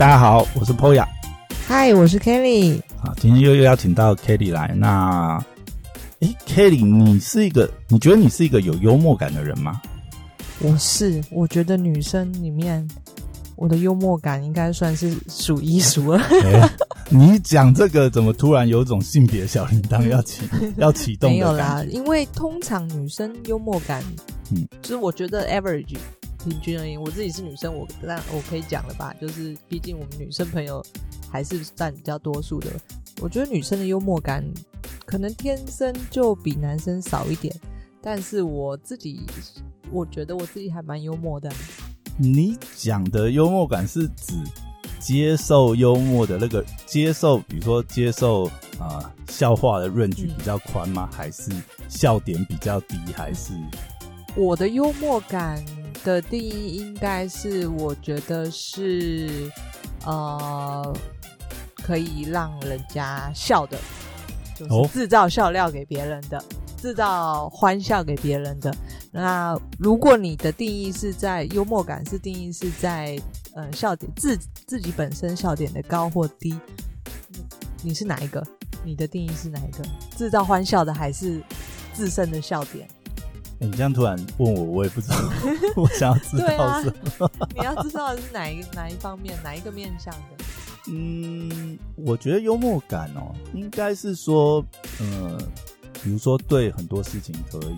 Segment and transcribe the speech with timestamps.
[0.00, 1.06] 大家好，我是 Poya。
[1.68, 2.80] 嗨，我是 Kelly。
[2.96, 4.74] 好，今天又又邀请到 Kelly 来。
[4.74, 5.38] 那，
[6.20, 9.78] 诶 k e l l y 你是一个，你觉得你是一个有幽默感的人吗？
[10.60, 12.88] 我是，我觉得女生里面，
[13.56, 16.18] 我的幽默感应该算是数一数二。
[17.10, 20.48] 你讲这个，怎么突然有种性别小铃铛要启
[20.78, 21.30] 要启动？
[21.30, 24.02] 没有啦，因为通常女生幽默感，
[24.50, 25.98] 嗯，就是我觉得 average。
[26.44, 29.14] 平均而言，我自己是女生，我那我可以讲了吧？
[29.20, 30.84] 就是毕竟我们女生朋友
[31.30, 32.70] 还是占比较多数的。
[33.20, 34.44] 我觉得女生的幽默感
[35.04, 37.54] 可能天生就比男生少一点，
[38.00, 39.20] 但是我自己
[39.90, 41.50] 我觉得我自己还蛮幽默的。
[42.16, 44.34] 你讲的幽默感是指
[44.98, 48.44] 接受幽默的那个接受，比如说接受
[48.78, 51.08] 啊笑话的润距比较宽吗？
[51.12, 51.50] 还是
[51.88, 52.96] 笑点比较低？
[53.14, 53.52] 还是
[54.36, 55.62] 我的幽默感？
[56.04, 59.50] 的定义应该是，我觉得是，
[60.04, 60.96] 呃，
[61.82, 63.78] 可以让人家笑的，
[64.56, 66.42] 就是制造笑料给别人的，
[66.76, 68.74] 制造欢笑给别人的。
[69.12, 73.20] 那如果你的定义是在幽默感，是定义是在
[73.54, 76.58] 呃笑点自自己本身笑点的高或低，
[77.82, 78.46] 你是哪一个？
[78.84, 79.84] 你的定义是哪一个？
[80.16, 81.42] 制造欢笑的还是
[81.92, 82.88] 自身的笑点？
[83.62, 85.16] 你这样突然问我，我也不知道，
[85.76, 87.30] 我想要知道什么。
[87.54, 90.44] 你要知道的是哪一哪一方面，哪一个面向的？
[90.90, 94.64] 嗯，我觉得幽默感哦，应该是说，
[94.98, 95.38] 呃，
[96.02, 97.76] 比如说对很多事情可以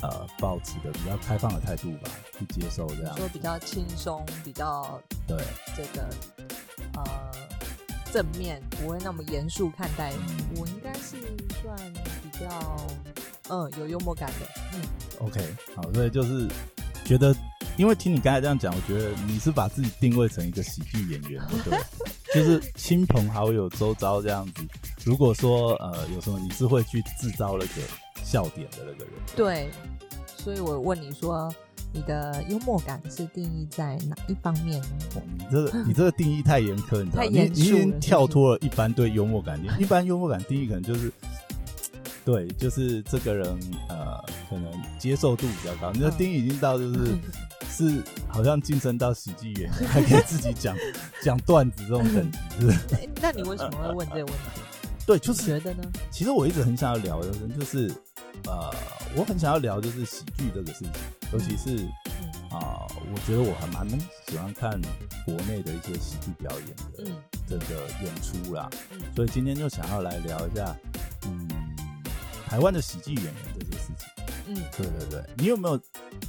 [0.00, 3.16] 呃，保持的比较开放的态度吧，去接受这样。
[3.16, 5.36] 说比较轻松，比较对
[5.76, 6.08] 这个
[6.94, 7.32] 呃
[8.12, 10.12] 正面，不会那么严肃看待。
[10.56, 11.16] 我应该是
[11.60, 11.76] 算
[12.22, 12.86] 比较。
[13.48, 14.46] 嗯，有幽默感的。
[14.74, 14.80] 嗯
[15.20, 15.40] ，OK，
[15.74, 16.48] 好，所以就是
[17.04, 17.34] 觉得，
[17.76, 21.78] 因为听你刚才这样讲，我觉得你是把自己定位成一个喜剧演员，对，
[22.34, 24.62] 就是亲朋好友周遭这样子。
[25.04, 27.82] 如果说呃有什么，你是会去制造那个
[28.24, 29.12] 笑点的那个人。
[29.36, 29.68] 对，
[30.36, 31.54] 所以我问你说，
[31.92, 34.88] 你的幽默感是定义在哪一方面呢？
[35.38, 37.28] 你这个你这个定义太严苛，你知道吗？
[37.30, 41.12] 你你已经跳脱了一般对幽默感定一般幽默感定义可能就是。
[42.26, 43.46] 对，就是这个人，
[43.88, 44.20] 呃，
[44.50, 45.92] 可能接受度比较高。
[45.92, 47.16] 你的丁已经到，就是
[47.70, 50.76] 是好像晋升到喜剧演员，还可以自己讲
[51.22, 54.60] 讲段子这种等级，是 那你为什么会问这个问题？
[55.06, 55.84] 对，就是觉得呢？
[56.10, 57.88] 其实我一直很想要聊的，就是
[58.46, 58.74] 呃，
[59.14, 60.88] 我很想要聊就是喜剧这个事情，
[61.32, 61.84] 尤其是
[62.50, 63.88] 啊，我觉得我还蛮
[64.28, 64.72] 喜欢看
[65.24, 67.12] 国内的一些喜剧表演的
[67.48, 68.68] 这个演出啦，
[69.14, 70.76] 所以今天就想要来聊一下，
[71.28, 71.65] 嗯。
[72.56, 75.76] 台湾的喜剧演员这些事情，嗯，对对对，你有没有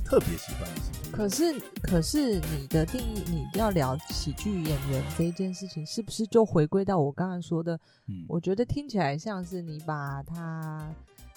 [0.04, 1.10] 特别喜欢的喜剧？
[1.10, 7.80] 可是可是你的定义，你要聊喜剧演员这一件事情，是不是就回归到我刚刚说的？
[8.08, 10.94] 嗯，我觉得听起来像是你把他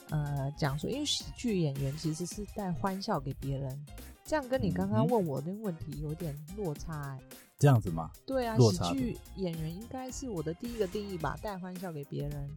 [0.09, 3.87] 呃讲说，因为喜剧演员其实是带欢笑给别人，
[4.25, 7.21] 这样跟你刚刚问我的问题有点落差，哎，
[7.57, 8.11] 这样子吗？
[8.27, 12.51] 对啊，喜剧演员应该是我的第一个定义吧，带欢笑给别人。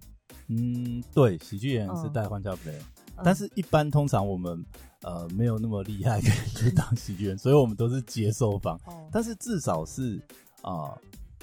[0.47, 2.81] 嗯，对，喜剧演员是带欢笑给人，
[3.23, 4.63] 但是一般通常我们
[5.01, 8.79] 呃没有那么厉害可以去当喜剧人，所以我们都是接受方。
[9.11, 10.21] 但是至少是
[10.61, 10.97] 啊，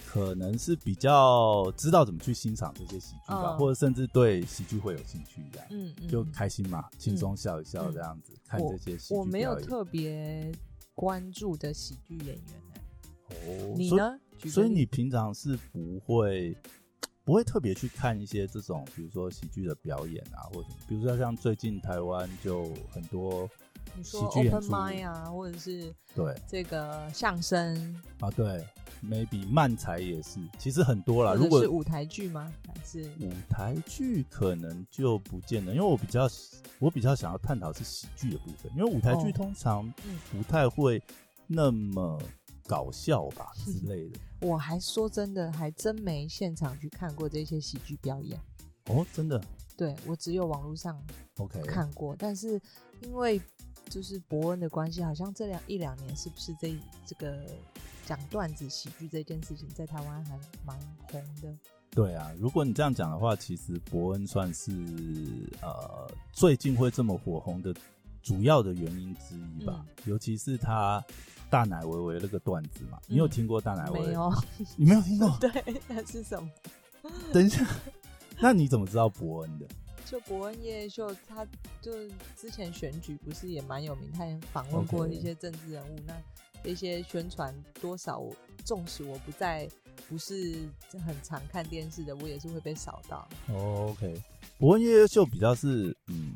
[0.06, 9.14] 可能是比较知道怎么去欣赏这些喜剧吧，或者甚至对喜剧会有兴趣这样，嗯嗯，就开心嘛，轻松笑一笑这样子看这些喜剧。
[9.14, 10.52] 我没有特别
[10.94, 12.44] 关注的喜剧演员
[13.30, 14.18] 哦，你呢？
[14.46, 16.54] 所以你平常是不会。
[17.30, 23.48] 不会特别去看一些这种，比如说喜剧的表演啊，或者比如说像最近台湾就很多
[24.02, 28.66] 喜剧演出啊，或者是对这个相声啊，对
[29.00, 31.32] ，maybe 漫才也是，其实很多啦。
[31.34, 32.52] 如果是舞台剧吗？
[32.66, 36.28] 还是舞台剧可能就不见得，因为我比较
[36.80, 39.88] 我比较想要探讨是喜剧的部分，因为舞台剧通常
[40.32, 41.00] 不太会
[41.46, 42.20] 那么。
[42.66, 48.40] 搞笑吧之类的，我还说真的，还真没现场去看过这些喜剧表演。
[48.86, 49.40] 哦，真的？
[49.76, 51.00] 对，我只有网络上
[51.36, 52.60] OK 看过，但是
[53.02, 53.40] 因为
[53.88, 56.74] 就是伯恩的关系，好像这两一两年是不是这
[57.06, 57.46] 这个
[58.06, 60.78] 讲段子喜剧这件事情在台湾还蛮
[61.10, 61.54] 红的？
[61.90, 64.70] 对啊，如果你这样讲的话，其实伯恩算是
[65.60, 67.74] 呃最近会这么火红的
[68.22, 71.04] 主要的原因之一吧，尤其是他。
[71.50, 74.00] 大奶维维那个段子嘛，你有听过大奶维？
[74.06, 74.32] 没有，
[74.76, 75.36] 你没有听过？
[75.40, 76.48] 对，那是什么？
[77.32, 77.66] 等一下，
[78.40, 79.66] 那你怎么知道伯恩的？
[80.06, 81.46] 就伯恩夜秀，他
[81.80, 81.92] 就
[82.36, 85.96] 之前选举不是也蛮有名，他也访问过一些政治人物。
[86.06, 86.14] 那
[86.68, 88.22] 一些宣传，多少
[88.64, 89.68] 纵使我不在，
[90.08, 90.68] 不是
[91.06, 93.26] 很常看电视的，我也是会被扫到。
[93.48, 94.20] 哦，OK，
[94.58, 96.34] 伯恩夜夜秀比较是嗯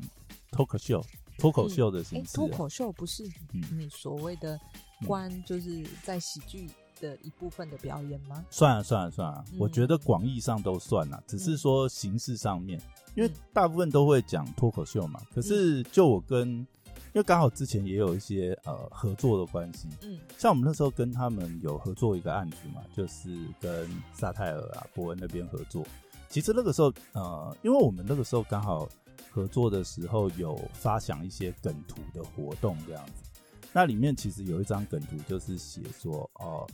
[0.51, 1.03] ，talk show，
[1.37, 2.33] 脱口秀的形式。
[2.33, 4.59] 脱口秀不是你所谓的
[5.05, 8.43] 关，就是在喜剧的一部分的表演吗？
[8.49, 12.81] 算了算了算了，我觉得广义上都算了，只是说形式上面，
[13.15, 15.21] 因为大部分都会讲脱口秀嘛。
[15.33, 16.65] 可是就我跟
[17.13, 25.85] 因为刚好之前也有一些呃合作的关系，嗯，像我们那时候跟他们有合作一个案子嘛，就是跟萨泰尔啊、伯恩那边合作。
[26.27, 28.89] 其实那个时候呃，因为我们那个时候刚好
[29.35, 33.29] 合作的时候有发想一些梗图的活动这样子，
[33.73, 36.65] 那里面其实有一张梗图就是写说哦，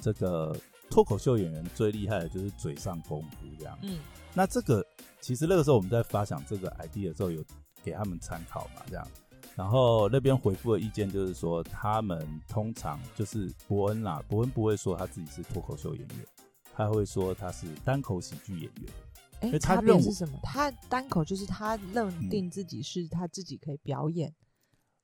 [0.00, 0.56] 这个
[0.88, 3.98] 脱口秀演员最厉害的就是嘴上功夫这样，嗯，
[4.32, 4.86] 那这个
[5.20, 7.44] 其实那个时候我们在发想这个 idea 的时候有
[7.82, 9.04] 给他们参考嘛，这样。
[9.56, 16.26] 然后那边回复的意见就是说，他们通常就是伯恩啦，伯恩不会说他自己是脱口秀演员，
[16.72, 18.86] 他会说他是单口喜剧演员。
[19.42, 20.38] 哎，差别是什么？
[20.42, 24.34] 他单口就是他认定自己是他自己可以表演，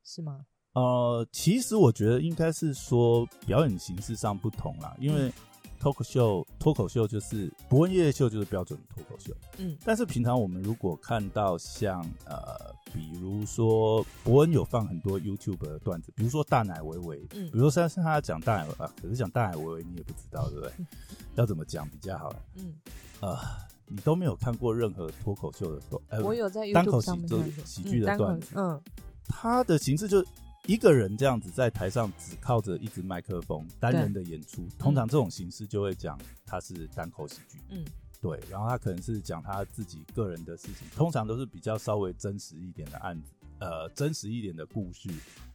[0.05, 0.47] 是吗？
[0.73, 5.33] 呃，其实我觉得应该是说表演形式上不同啦，因为。
[5.81, 9.33] 脱口秀，脱口秀就是伯恩夜夜秀，就是标准脱口秀。
[9.59, 20.73] 嗯，但是平常我们如果看到像呃，比如说伯恩有放很多 YouTube 的段子，比如说大奶维维，嗯，比如说现在他讲大奶啊，可是讲大奶维维你也不知道，对不对？
[21.37, 22.35] 要怎么讲比较好？
[22.57, 22.75] 嗯，
[23.21, 23.39] 呃，
[23.89, 27.11] 你都没有看过任何脱口秀的段，我有在单口喜
[27.65, 28.81] 喜剧的段子，嗯，
[29.27, 30.25] 他的形式就。
[30.67, 37.59] 一个人这样子在台上只靠着一支麦克风单人的演出，通常这种形式就会讲他是单口喜剧。
[37.71, 37.83] 嗯，
[38.21, 45.09] 对，然后他可能是讲他自己个人的事情，通常都是比较稍微真实一点的案子，呃，真实一点的故事，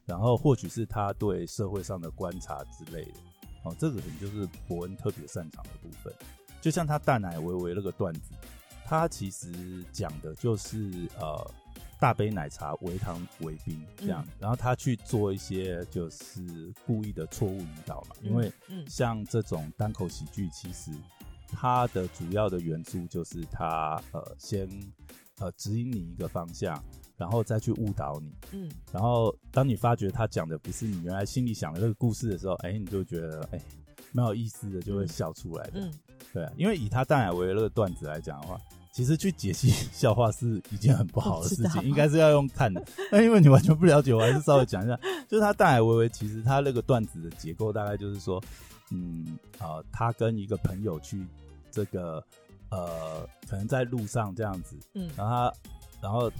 [0.03, 3.19] 然后或许是他对社会上的观察之类的。
[3.65, 6.11] 哦，这个可能就是伯恩特别擅长的部分。
[6.63, 8.31] 就像他大奶维维那个段子，
[8.85, 9.51] 他其实
[9.91, 11.51] 讲的就是呃。
[11.99, 18.51] 大杯奶茶，微糖微冰这样，然后他去做一些就是故意的错误引导嘛，因为
[18.89, 20.91] 像这种单口喜剧，其实
[21.47, 24.67] 它的主要的元素就是他呃先
[25.39, 26.83] 呃指引你一个方向，
[27.15, 33.61] 然后再去误导你，嗯，然后当你发觉他讲的不是你原来心里想的那个故事的时候，哎，你就觉得哎
[34.11, 35.93] 蛮有意思的，就会笑出来的，嗯，
[36.33, 38.59] 对，因为以他大奶为那个段子来讲的话。
[38.91, 42.85] 其实去解析 笑话是一件很不好的事情，应该是要用看的。
[43.11, 44.95] 那因为你完全不了解，我还是稍微讲一下。
[45.27, 48.39] 就是他大奶微微，其实他那个段子的结构大概就是说，
[48.91, 51.25] 嗯啊，他跟一个朋友去
[51.71, 52.23] 这个
[52.69, 55.53] 呃，可能在路上这样子，嗯，然后他
[55.99, 56.31] 然后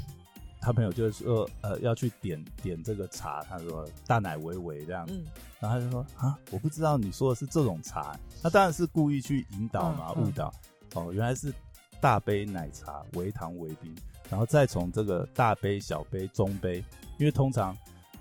[0.61, 5.19] 他朋友就是说呃要去点点这个茶，他说大奶微微这样子，
[5.63, 10.54] 然后他就说啊，我不知道你说的是这种茶，他当然是故意去引导嘛，误导
[10.95, 11.54] 哦，原来是。
[12.01, 13.95] 大杯奶茶，微糖微冰，
[14.30, 16.83] 然后再从这个大杯、小杯、中杯，
[17.18, 17.74] 因为通常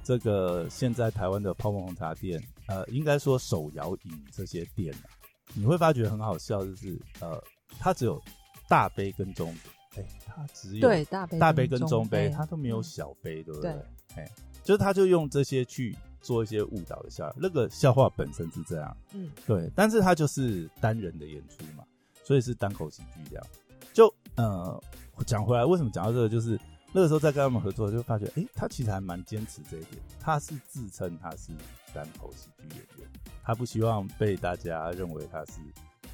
[0.05, 5.11] 这个现在台湾的泡沫红茶店，呃，应该说手摇饮这些店啊，
[5.53, 7.43] 你会发觉很好笑，就是呃，
[7.81, 8.23] 它只有
[8.69, 9.53] 大杯跟中，
[9.97, 13.73] 哎，它只有对大杯大杯跟中杯，它都没有小杯，对不对？
[14.15, 14.31] 哎，
[14.63, 21.85] 就是他就用这些去做一些误导的笑，那个笑话本身是这样，嗯，对，但是他就是单人的演出嘛，
[22.25, 23.47] 所以是单口喜剧这样。
[23.93, 24.83] 就呃，
[25.27, 26.29] 讲回来，为什么讲到这个？
[26.29, 26.59] 就是
[26.93, 30.01] 那个时候在跟他们合作，就发觉，哎，他其实还蛮坚持这一点。
[30.19, 31.53] 他是自称他是
[31.93, 33.09] 单口喜剧演员，
[33.43, 35.61] 他不希望被大家认为他是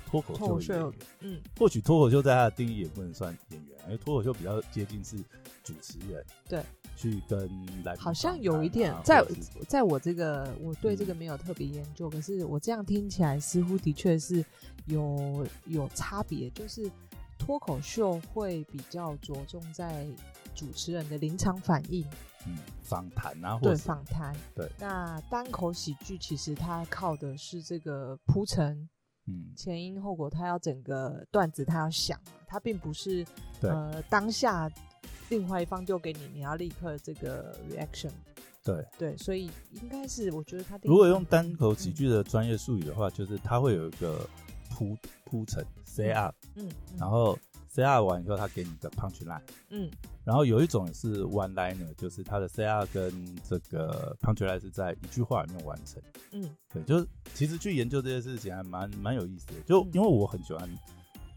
[0.06, 0.92] 脱口秀演员。
[1.20, 5.16] 嗯，或许脱口秀在他的定义也不能算演员，因为脱口秀比较接近是
[5.72, 6.25] 主持人。
[6.48, 6.62] 对，
[6.96, 7.48] 去跟
[7.84, 9.25] 来好像有一点，在
[9.68, 14.44] 在我这个我对这个没有特别研究，可是我这样听起来似乎的确是
[14.87, 16.90] 有有差别，就是。
[17.40, 20.04] 脱口秀会比较着重在
[20.56, 22.04] 主持人的临场反应，
[22.48, 24.68] 嗯，访谈啊，对，访谈，对。
[24.76, 28.76] 那单口喜剧其实它靠的是这个铺陈，
[29.28, 33.25] 嗯，前因后果，它要整个段子，它要想，它并不是
[33.62, 34.68] 呃当下
[35.28, 38.11] 另外一方丢给你，你要立刻这个 reaction，
[38.62, 38.85] 对。
[38.99, 44.28] 对，所以应该是我觉得他如果用单口喜剧的专业术语的话，就是他会有一个。
[44.70, 47.37] 铺铺陈，say up，嗯，然后
[47.68, 49.90] say up 完以后，他给你个 punch line，嗯，
[50.23, 53.11] 然后有一种是 one liner，就是他的 say up 跟
[53.42, 60.68] 这个 punch line 是在一句话里面完成，嗯，对，就是其实去研究这些事情还蛮蛮有意思的，就因为我很喜欢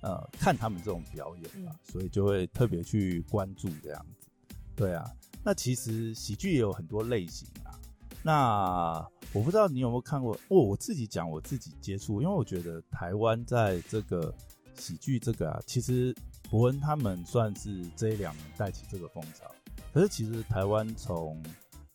[0.02, 4.28] 呃看他们这种表演嘛，所以就会特别去关注这样子，
[4.76, 5.10] 对啊，
[5.44, 7.78] 那其实喜剧也有很多类型啊，
[8.24, 14.34] 那我不知道你有没有看过，哦，我自己讲我自己接触，因为我觉得台湾在这个
[14.76, 16.16] 喜剧这个啊，其实
[16.50, 19.50] 伯恩他们算是这一两年带起这个风潮，
[19.94, 21.42] 可是其实台湾从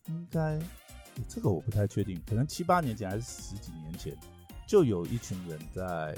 [0.07, 0.59] 应该
[1.29, 4.17] 这个我不太确定，可能七八年前还是十几年前，
[4.67, 6.17] 就有一群人在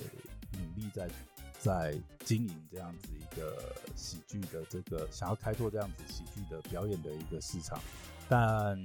[0.52, 1.08] 努力在。
[1.58, 7.80] 在经营这样子一个喜剧的这个想要开拓这样子喜剧的表演的一个市场，
[8.28, 8.78] 但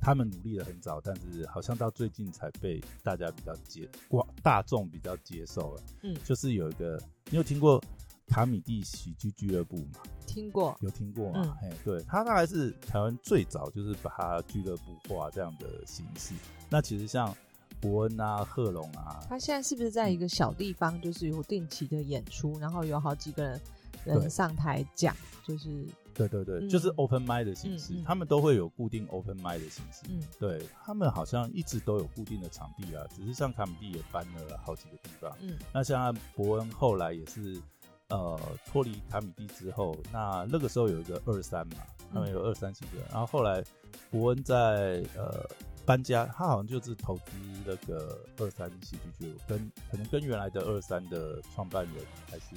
[0.00, 5.82] 他们努力的很早，但是好像到最近才被大家比较接广大众比较接受了。
[6.02, 7.82] 嗯，就是有一个你有听过
[8.28, 10.00] 卡米蒂喜剧俱乐部吗？
[10.26, 11.56] 听过，有听过吗？
[11.62, 16.34] 哎，对他大概是台湾最早就是把它俱乐部化这样的形式。
[16.68, 17.34] 那其实像。
[17.80, 23.60] 伯恩啊，贺龙啊，他现在是不是在一个小地方，就是有定期的演出，然后有好几个人
[24.04, 37.60] 人上台讲，就是对对对，就是 open m i d 的形式，他们都会有固定 open m i d 的形式，嗯，对他们好像一直都有固定的场地啊，只是像卡米蒂也搬了好几个地方，嗯，那像伯恩后来也是
[38.08, 41.76] 呃脱离卡米蒂之后，那那个时候有一个二三嘛，
[42.12, 43.64] 他们有二三几个，然后后来
[44.10, 45.48] 伯恩在呃。
[45.90, 47.22] 搬家，他好像就是投资
[47.66, 49.58] 那个二三喜剧剧，跟
[49.90, 51.94] 可能跟原来的二三的创办人
[52.30, 52.54] 还是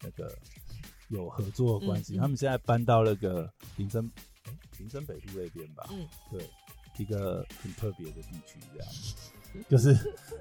[0.00, 0.34] 那个
[1.08, 2.16] 有合作关系。
[2.16, 4.10] 他们现在搬到那个林森，
[4.78, 5.86] 林森北路那边吧。
[5.90, 6.48] 嗯，对，
[6.96, 8.88] 一个很特别的地区，这样，
[9.68, 9.94] 就是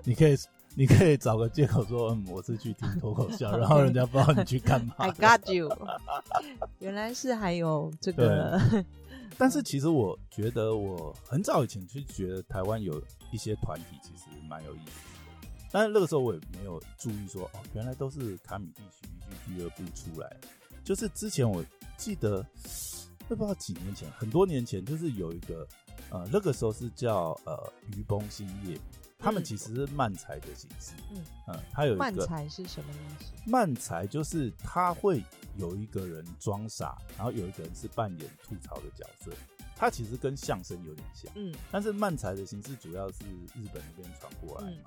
[0.06, 0.38] 你可以
[0.76, 4.94] 你可以找个借口说，嗯，我是去听 脱口秀，然后人家不知道你去干嘛。
[5.00, 5.70] I got you，
[6.80, 8.58] 原来是还有这个。
[9.38, 20.36] 但是其实我觉得，我很早以前就觉得台湾有一些团体其实蛮有意思的，但是那个时候我也没有注意说，哦，原来都是卡米蒂喜剧俱乐部出来。
[20.84, 21.64] 就是之前我
[21.98, 22.46] 记得，
[23.28, 25.68] 不知道几年前，很多年前，就是有一个，
[26.10, 28.78] 呃，那个时候是叫呃愚崩兴业。
[29.22, 33.32] 他们其实是漫才的形式，嗯嗯，他有一个慢才是什么意思？
[33.46, 35.22] 漫才就是他会
[35.60, 39.32] 有一个人装傻，然后有一个人是扮演吐槽的角色，
[39.76, 43.24] 他其实跟相声有点像，嗯，但是漫才的形式主要是
[43.54, 44.78] 日本那边传过来嘛。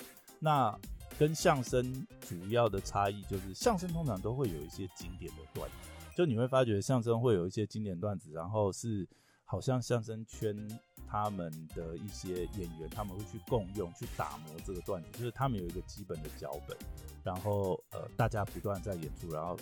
[0.41, 0.79] 那
[1.19, 9.09] 跟相声主要的差异就是，相声通常都会有一些经典的段子，就你会发觉相声会有一些经典段子，然后是
[9.45, 10.81] 好像相声圈。
[11.05, 16.75] 他们的一些演员，他们会去共用、去打磨这个段子，就是他们有一个基本的脚本，
[17.23, 19.55] 然后呃，大家不断在演出，然后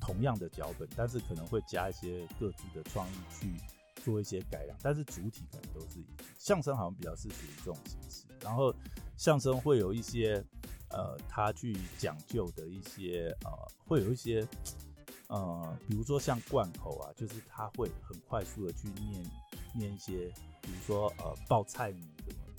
[0.00, 3.52] 同样的脚本，但是可能会加一些各自的创意去
[4.04, 6.04] 做一些改良，但是主体可能都是
[6.38, 8.24] 相声，好像比较是属于这种形式。
[8.40, 8.74] 然后
[9.16, 10.42] 相声会有一些
[10.90, 13.50] 呃，他去讲究的一些呃，
[13.86, 14.46] 会有一些
[15.28, 19.30] 呃，比如说像贯口啊，就是他会很快速的去念
[19.74, 20.32] 念一些。
[20.62, 22.02] 比如说呃报菜名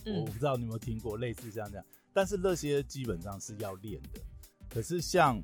[0.06, 4.22] 什么，我不知道你有没有听过类似像这样，但是那些基本上是要练的。
[4.70, 5.38] 可是像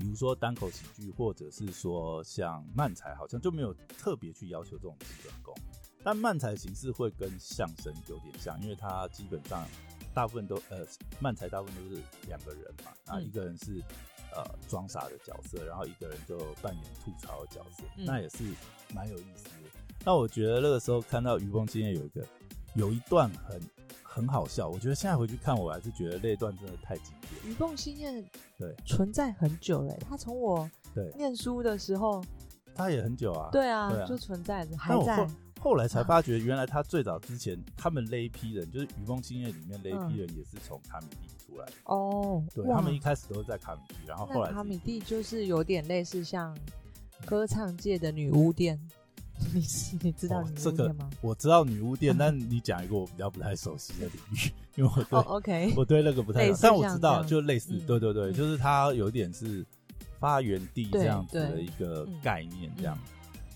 [0.00, 5.54] 比如说单口喜剧，或者是说像慢才，好像就没有特别去要求这种基本功。
[6.02, 9.68] 但慢才形式会跟相声有点像，因为它基本上
[10.14, 10.86] 大部分都呃
[11.20, 13.78] 慢才大部分都是两个人嘛，啊一个人是
[14.34, 18.42] 呃装傻的角色，然后一个人就扮演吐槽的角色，那也是
[18.94, 19.68] 蛮有意思的。
[20.02, 22.26] 那我觉得那个时候看到于峰今天有一个
[22.72, 23.60] 有一段很
[24.12, 27.30] 很好笑，我觉得现在回去看我还是觉得那段真的太经典。
[27.46, 28.24] 余凤新燕
[28.58, 32.20] 对存在很久嘞，他从我对念书的时候，
[32.74, 35.24] 他也很久啊，对啊，就存在着，还在。
[35.60, 42.42] 后来才发觉，原来他最早之前他们那一批人，就是余凤新燕里面那一批人，也是从卡米蒂出来的哦。
[42.52, 46.56] 对他们一开始都是在卡米蒂，然后后来卡米蒂就是有点类似像
[47.26, 48.76] 歌唱界的女巫店。
[49.52, 49.64] 你
[50.02, 51.10] 你知道女巫店吗？
[51.20, 59.64] 我知道女巫店， 但你讲一个我比较不太熟悉的领域， 因为我对 OK，我对那个不太，但我知道就类似，对对对，就是它有点是
[60.18, 62.96] 发源地这样子的一个概念，这样。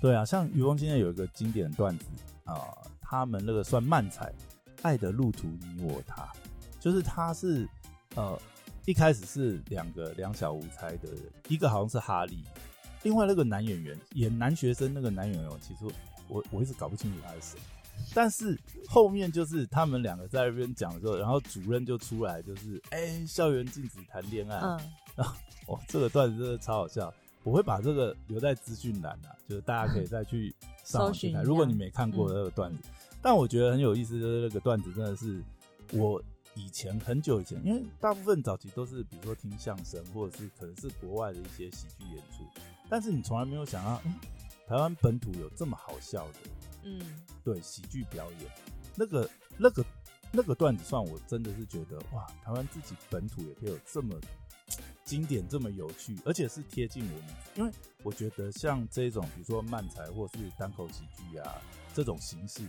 [0.01, 2.05] 对啊，像渔翁今天有一个经典段子
[2.45, 2.61] 啊，
[3.01, 4.33] 他们那个算慢才，
[4.83, 6.29] 爱的路途你我他，
[6.81, 7.67] 就是他是
[8.17, 8.39] 呃
[8.85, 12.45] 一开始是两个两小无猜的人，一个好像是哈利。
[13.05, 15.95] 另外那个男演员演男学生那个男演员，其实
[16.27, 17.59] 我我一直搞不清楚他是谁。
[18.13, 18.59] 但是
[18.89, 24.59] 后面就是他们两个在那边讲的时候，然后主任就出来，就是哎，校园禁止谈恋爱。
[24.59, 24.81] 嗯。
[25.15, 25.37] 然后
[25.69, 27.13] 哇，这个段子真的超好笑。
[27.45, 31.45] 我会把这个留在资讯栏啊，就是大家可以再去上去看。
[31.45, 32.79] 如果你没看过那个段子，
[33.23, 35.41] 但我觉得很有意思，就是那个段子真的是
[35.93, 36.21] 我
[36.55, 42.45] 以前很久以前，因为大部分早期都是比如说听相声，或者是可能是国外的一些喜剧演出。
[42.89, 44.01] 但是你从来没有想到，
[44.67, 46.39] 台湾本土有这么好笑的，
[46.85, 47.01] 嗯，
[47.43, 48.51] 对，喜剧表演，
[48.95, 49.85] 那个那个
[50.33, 54.19] 那个段子算我真的是觉得哇，台湾自己本土也可以有这么
[55.05, 57.29] 经典、这么有趣，而且是贴近我们。
[57.57, 57.71] 因为
[58.03, 61.61] 我觉得像这种，比如说漫才或是单口喜剧啊
[61.93, 62.63] 这种形式，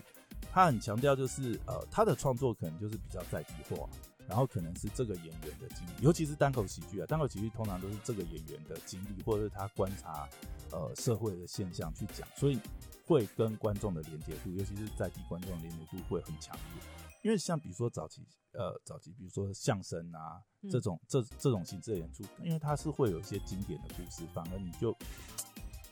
[0.51, 3.87] 他很强调就是呃，他的创作可能就是比较在地化，
[4.27, 10.27] 然后可能是这个演员的经历，尤其是单口喜剧啊，单口喜剧通常都是这个演员的经历，或者是他观察
[10.71, 12.59] 呃社会的现象去讲，所以
[13.05, 16.83] 会跟观众的连接度，尤其是在地观众的连接度会很强烈。
[17.21, 20.39] 因为像比如说早期，呃，早期比如说相声啊
[20.69, 24.95] 这种这这种形式的演出，因为它是会有一些经典的故事，反而你就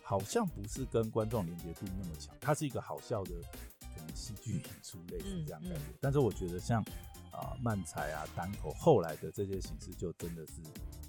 [0.04, 3.32] 好像不是跟观众连接度那么强，它是一个好笑的
[3.80, 5.82] 可能戏剧演出类似这样感觉。
[6.00, 6.86] 但是我觉得像
[7.34, 10.54] 啊漫才啊单口后来的这些形式，就真的是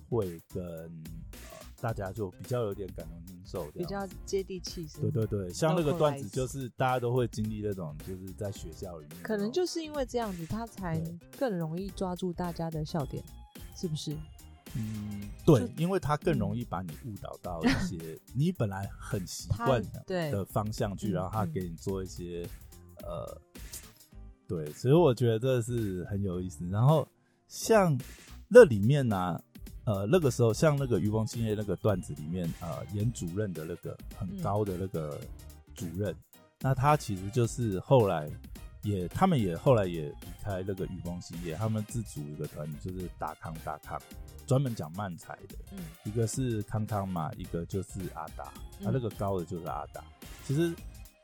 [0.09, 1.05] 会跟。
[1.81, 4.89] 大家就比较有点感同身受，比较接地气。
[5.03, 9.23] 对对对，像那个段子，就是大家都会经历那种，就是在学校里面。
[9.23, 10.99] 可能就是因为这样子，他才
[11.39, 13.23] 更容易抓住大家的笑点，
[13.77, 14.17] 是不是？
[14.75, 22.49] 嗯，对，因为他更容易把你误导到一些 你本来很习惯的方向去，然后他给你做一些
[23.03, 23.39] 呃，
[24.57, 26.65] 对，所以我觉得这是很有意思。
[26.69, 27.07] 然后
[27.49, 27.99] 像
[28.49, 29.41] 那里面呢。
[29.87, 35.21] 呃，那个时候像那个余光新业那个段子里面，呃，演主任的那个很高的那个
[35.75, 36.17] 主任，
[36.61, 38.27] 那他其实就是后来
[38.83, 44.01] 也，他们也后来也离开那个余光新业，他们自组一个团，就是大康大康，
[44.47, 45.57] 专门讲漫才的。
[45.73, 50.03] 嗯，一个是康康嘛，一个就是阿达，他那个高的就是阿达。
[50.47, 50.75] 其实。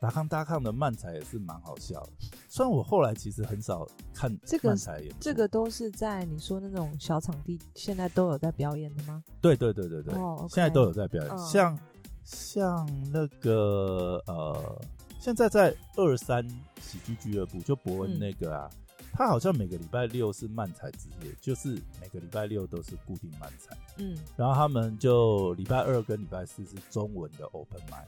[0.01, 2.11] 达康达康的漫才也是蛮好笑的，
[2.49, 9.23] 虽然我后来其实很少看这个漫才演，这个都是在你说那种小场地，现在都有在表演的吗？
[9.39, 10.11] 对对对对对，
[10.49, 11.77] 现在都有在表演，像
[12.23, 14.81] 像那个呃，
[15.19, 16.49] 现在在二三
[16.81, 18.67] 喜剧俱乐部，就伯恩那个啊，
[19.13, 28.07] 他好像每个礼拜六是漫才之夜，就是每个礼拜六都是固定漫才，嗯，然后他们就礼拜二跟礼拜四是中文的 open m i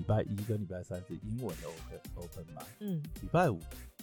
[0.00, 3.58] 礼拜一跟礼拜三是英文的 open open 嘛，嗯，礼拜五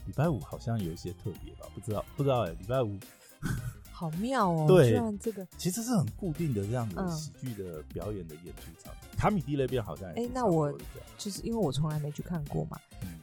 [0.06, 2.98] 礼拜五好像有一些特别吧，不知道不知道哎，礼拜五。
[3.92, 5.44] 好妙哦， 对，这个。
[5.58, 10.72] 其实是很固定的这样子喜剧的表演的演出场，卡米蒂那边好像哎，那我
[11.18, 13.20] 就是因为我从来没去看过嘛，嗯，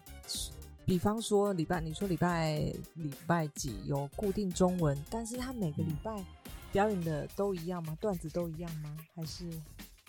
[0.85, 2.55] 比方说礼拜你说礼拜
[2.95, 6.25] 礼拜几有固定中文，但是他每个礼拜
[6.73, 7.97] 表演的都一样吗？
[8.01, 8.97] 段子都一样吗？
[9.15, 9.49] 还是？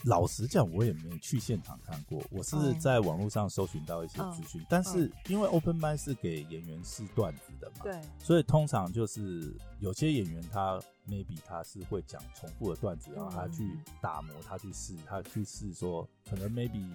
[0.03, 4.63] 老实讲，我也没去现场看过，我是在网络上搜寻到一些资讯。
[4.69, 16.87] 但是因为 Open m i 是给演员试段子的嘛，对，所以通常就是有些演员他 maybe 他是会讲重复的段子，然后他去打磨，他去试，他去试说，可能 maybe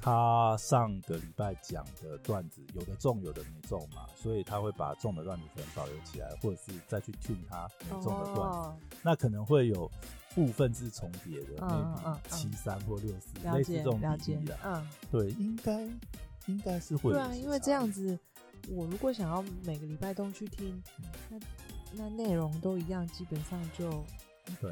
[0.00, 9.90] 他上个礼拜讲的段子有的中，有的没中嘛，所以他会把中的段子可能保留起来，或者是再去 tune 他没中的段子，那可能会有。
[10.32, 14.56] 部分是重叠的，maybe 七三或六四，类似这种比例的。
[14.62, 15.82] 嗯，对，应该
[16.46, 17.10] 应该是会。
[17.10, 18.16] 对啊，因为这样子，
[18.68, 20.80] 我如果想要每个礼拜都去听，
[21.28, 21.36] 那
[21.94, 23.90] 那内容都一样，基本上就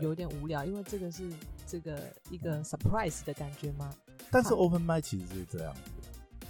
[0.00, 1.30] 有点无聊，因为这个是
[1.66, 3.92] 这个一个 surprise 的感觉吗？
[4.30, 5.80] 但是 open i 其实是这样子。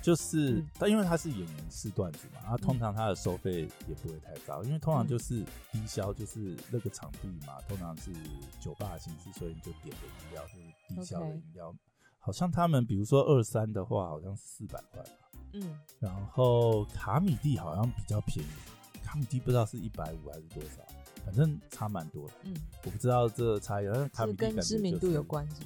[0.00, 8.12] 就是他，因为他是演员试段子嘛，啊通常他的收费也不会太高，因为通常就是低消，就是那个场地嘛，通常是
[8.60, 11.74] 酒吧形式，所以你就点的饮料，就是低消的饮料。
[12.20, 18.48] 好像他们比如说二三的话，好像四百块吧，嗯，然后卡米蒂好像比较便宜，
[19.04, 20.82] 卡米蒂不知道是一百五还是多少，
[21.28, 25.62] 反正差蛮多的，嗯，我不知道这差异，但是卡米蒂跟知名度有关系。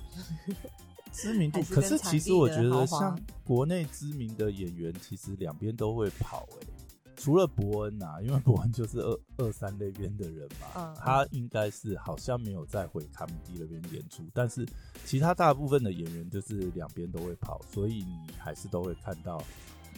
[1.12, 6.66] 知名度，可是其实我觉得像国内知名的演员，其实两边都会跑哎，
[7.14, 14.66] 除了伯恩呐，因为伯恩就是二二三那边的人嘛，他应该是好像没有再回卡米蒂那边演出，但是
[15.05, 19.40] 其他大部分的演员就是两边都会跑，所以你还是都会看到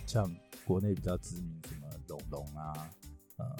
[0.05, 0.31] 像
[0.66, 2.90] 国内比较知名什么龙龙啊，
[3.37, 3.57] 呃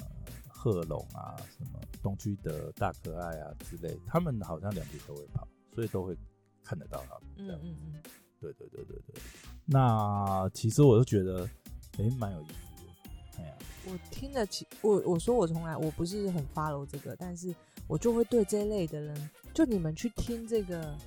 [0.71, 6.17] 贺龙啊，什么东区的大可爱啊之类，他们好像两边都会跑，所以都会。
[6.67, 8.03] 看得到他，嗯嗯嗯，
[8.41, 9.21] 对对对对对。
[9.65, 11.47] 那其实我就觉得，
[11.99, 13.37] 哎，蛮有意思的。
[13.37, 17.53] 哎呀，我听得起，我我说我从来我不是很 follow 这个，但是
[17.87, 20.97] 我就会对这一类的人，就你们去听这个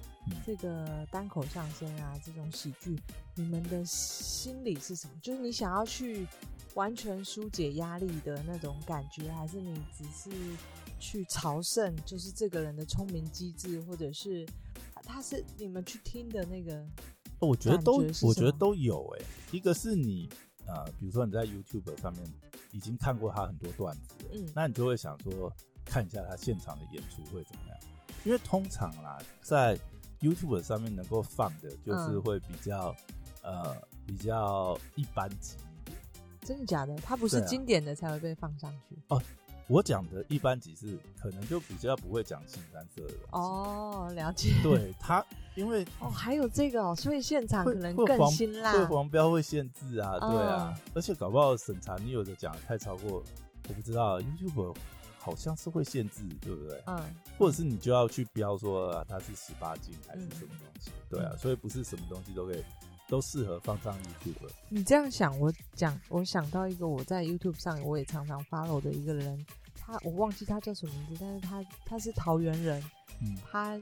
[0.46, 2.96] 这个单口相声啊，这种喜剧，
[3.34, 5.14] 你们的心理是什么？
[5.20, 6.24] 就是你想要去
[6.74, 10.30] 完全疏解压力的那种感觉，还是你只是
[10.98, 14.46] 去朝圣，就是这个人的聪明机智，或者是？
[15.04, 16.86] 他是你们去听的那个，
[17.38, 19.24] 我觉得都，我觉得都有哎。
[19.52, 20.28] 一个是你
[20.66, 22.22] 呃，比如说你在 YouTube 上面
[22.72, 25.50] 已经看过他很多段子，嗯，那你就会想说
[25.82, 27.78] 看一下他现场的演出会怎么样？
[28.24, 29.78] 因为通常啦，在
[30.20, 32.94] YouTube 上面能够放的，就是会比较
[33.42, 35.56] 呃比较一般级。
[36.48, 36.96] 真的假的？
[36.96, 39.20] 它不是经典的才会被放上去哦。
[39.66, 44.54] 我讲的一般级是可能就比较不会讲新三色的哦，了解。
[44.62, 45.22] 对他，
[45.54, 53.22] 因为哦还有这个哦，所以现场可能更辛辣，会黄标会限制啊，对啊，而且搞不好审查你有的讲太超过，
[53.68, 54.74] 我不知道 YouTube
[55.18, 56.82] 好像是会限制，对不对？
[56.86, 56.98] 嗯，
[57.36, 60.90] 或者是你就要去标说它是十八禁还是什么东西？
[61.10, 62.64] 对啊，所以不是什么东西都可以。
[63.08, 64.50] 都适合放上 YouTube。
[64.68, 69.44] 你这样想，我讲，我想到一个我在 YouTube 上我也常常 follow 的一个人，
[69.74, 72.82] 他我忘记他叫什么名字，但是他他是桃园人，
[73.22, 73.80] 嗯，他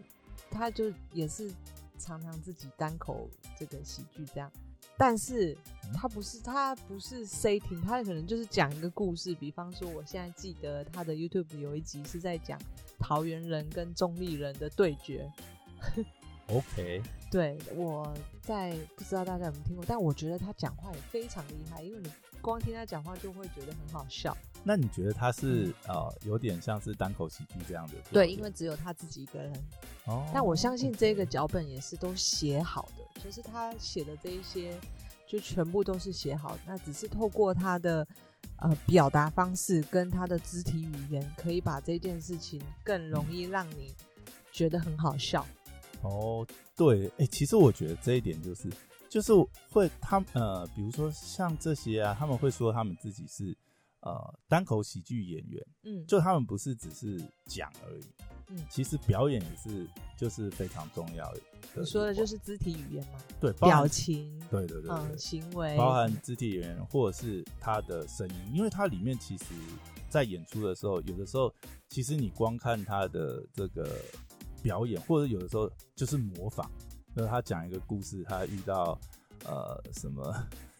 [0.50, 1.52] 他就也是
[1.98, 4.50] 常常自己单口这个喜剧这样，
[4.96, 5.56] 但是
[5.92, 12.60] 他不是他不是 setting，他可能就是讲一个故事，比方说我现在记得他的 YouTube 有一集是在讲
[12.98, 15.30] 桃园人跟中立人的对决。
[16.48, 17.02] OK，
[17.36, 24.34] 对，我在不知道大家有没有听过，但我觉得他讲话也非常厉害，因为你光听他讲话就会觉得很好笑。
[24.64, 27.92] 那你觉得他是呃有点像是单口喜剧这样的？
[28.10, 29.52] 对，因为只有他自己一个人。
[30.06, 30.26] 哦。
[30.32, 34.74] 但我相信这个脚本也是都写好的，就是他写的这一些
[35.26, 38.08] 就全部都是写好，那只是透过他的
[38.60, 43.94] 呃表达方式跟他的肢体语言，可以把这件事情更容易让你
[44.50, 45.46] 觉得很好笑。
[46.08, 48.70] 哦，对，哎，其实我觉得这一点就是，
[49.08, 49.32] 就是
[49.70, 53.56] 会他呃，比如说像这些啊，他们会说他们自己是
[54.00, 58.04] 呃单口喜剧演员，嗯，就他们不是只是讲而已，
[58.48, 59.86] 嗯，其实表演也是
[60.18, 61.40] 就是非常重要的。
[61.74, 63.18] 你说的就是肢体语言吗？
[63.40, 69.46] 对，表情，对对对，嗯，行为，包含肢体语言或者是他的声音，因为它里面其实
[70.08, 71.52] 在演出的时候，有的时候
[71.88, 74.00] 其实你光看他的这个。
[74.66, 76.66] 表演或者有的时候就是模仿，
[77.14, 78.98] 就是他讲一个故事，他遇到
[79.44, 80.34] 呃什么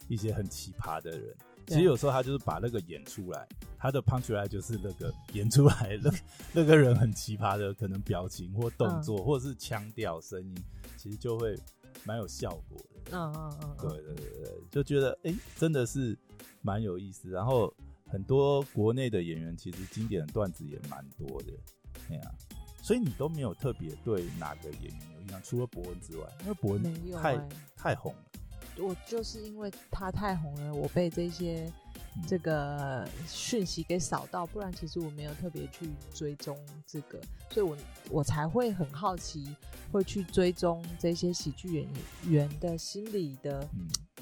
[0.09, 1.33] 一些很奇葩的人，
[1.67, 3.47] 其实有时候他就是把那个演出来，
[3.77, 6.11] 他的 punch line 就是那个演出来那
[6.51, 10.53] 那个人很奇葩的可能表情或动作或者是腔调声音，
[10.97, 11.57] 其实就会
[12.03, 13.17] 蛮有效果的。
[13.17, 16.17] 嗯嗯嗯，对对对对，就觉得哎真的是
[16.61, 17.29] 蛮有意思。
[17.29, 17.73] 然后
[18.05, 21.53] 很多国内的演员其实经典的段子也蛮多的，
[22.09, 22.31] 对啊。
[22.87, 28.19] 所以你都没有特别对哪个演员有印象，除了伯恩之外，因为伯恩太太红了。
[28.77, 31.69] 我就是因为他太红了，我被这些
[32.25, 37.19] 这个讯息给扫到，不然其实我没有特别去追踪这个，
[37.49, 37.77] 所以我
[38.09, 39.53] 我才会很好奇，
[39.91, 41.89] 会去追踪这些喜剧演
[42.23, 43.67] 员的心理的，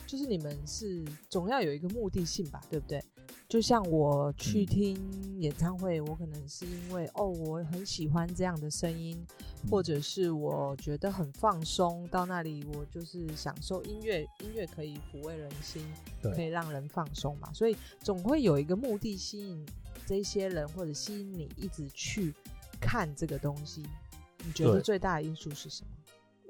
[0.07, 2.99] 就是你们是总要有一个目的性吧，对不对？
[3.47, 4.97] 就像我去听
[5.39, 9.23] 演唱会，我可能是因为哦，我很喜欢这样的声音，
[9.69, 15.85] 或者是我觉得很放松，到那里我就是享受音乐，音乐可以抚慰人心，
[16.21, 17.53] 可以让人放松嘛。
[17.53, 19.63] 所以总会有一个目的吸引
[20.07, 22.33] 这些人，或者吸引你一直去
[22.81, 23.83] 看这个东西。
[24.43, 25.89] 你觉得最大的因素是什么？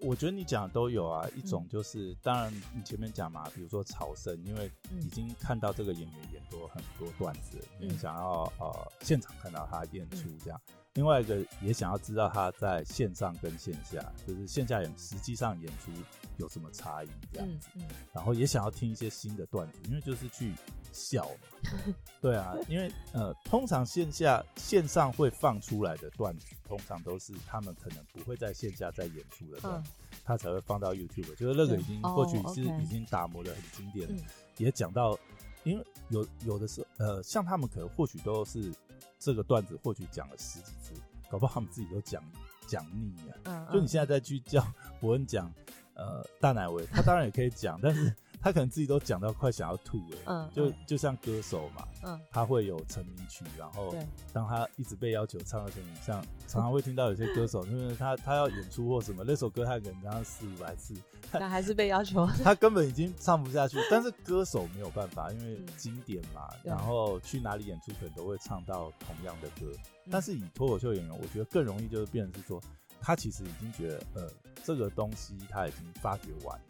[0.05, 10.61] 我觉得你讲的都有啊，一种就是当然你前面讲嘛，比如说朝圣，因为已经看到这个演员演多很多段子，你想要呃现场看到他演出这样。
[10.95, 15.91] 另外一个也想要知道他在线上跟线下，就是线下演实际上演出
[16.37, 17.67] 有什么差异这样子，
[18.13, 20.53] 然后也想要听一些新的段子，因为就是去
[20.93, 21.93] 笑嘛。
[22.21, 29.91] 对啊，因为呃，通常线下线上会放出来的段子，通常都是他们可能不会在线下再演出的段子，
[30.23, 34.09] 他才会放到 YouTube，就是那个已经或许是已经打磨的很经典，
[34.57, 35.19] 也讲到，
[35.65, 38.73] 因为有有的时候呃，像他们可能或许都是。
[39.19, 40.93] 这个段子或许讲了十几次，
[41.29, 42.23] 搞不好他们自己都讲
[42.67, 43.37] 讲腻了。
[43.45, 44.65] 嗯，就你现在再去叫
[44.99, 45.51] 伯恩讲，
[45.93, 48.15] 呃，大奶维，他当然也可以讲，但是。
[48.45, 53.91] 他可能自己都讲到快想要吐了，嗯，就就像歌手嘛，嗯，他会有成名曲，然后
[54.31, 60.93] 当他一直被要求唱到成名，像常常会听到有些歌手，因为他他要演出或什么，那首歌他可能唱四五百次，
[61.33, 63.79] 但还是被要求， 他根本已经唱不下去。
[63.89, 69.75] 但是歌手没有办法，因为经典嘛，然后去哪里演出可能都会唱到同样的歌。
[70.11, 72.61] 但是以脱口秀演员，我觉得更容易就是变成是说，
[73.01, 74.29] 他其实已经觉得，呃，
[74.63, 76.61] 这个东西他已经发掘完。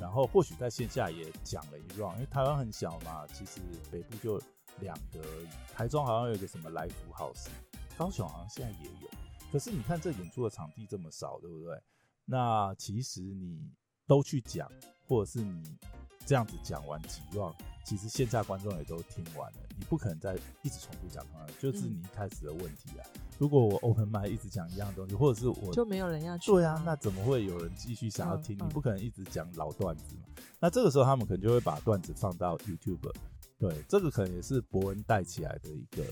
[0.00, 4.40] 然后或许在线下也讲了一 r u n 因为台湾很小嘛，其实北部就
[4.80, 5.48] 两个而已。
[5.74, 7.50] 台中好像有一个什么来福好事
[7.96, 9.08] 高雄好像现在也有。
[9.52, 11.80] 可是你看这演出的场地这么少，对不对？
[12.24, 13.70] 那其实你
[14.06, 14.70] 都去讲，
[15.06, 15.76] 或者是你
[16.26, 23.06] 这样子讲完几望，其实线下观众也都听完了，你不可能再一直重复讲同样，就是你一开始的问题啊。
[23.38, 26.50] 如果我 open m i 一直讲一样的东西，或者是我就没有人要去。
[26.52, 28.56] 对啊，那怎么会有人继续想要听？
[28.56, 30.22] 你不可能一直讲老段子嘛。
[30.60, 33.12] 那这个时候他们可能就会把段子放到 YouTube。
[33.58, 36.04] 对，这个可能也是伯恩带起来的一个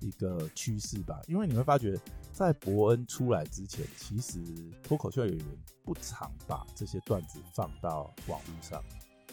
[0.00, 1.20] 一个趋势吧。
[1.26, 1.98] 因为你会发觉，
[2.32, 4.38] 在伯恩出来之前，其实
[4.82, 5.46] 脱口秀演员
[5.82, 8.82] 不常把这些段子放到网络上，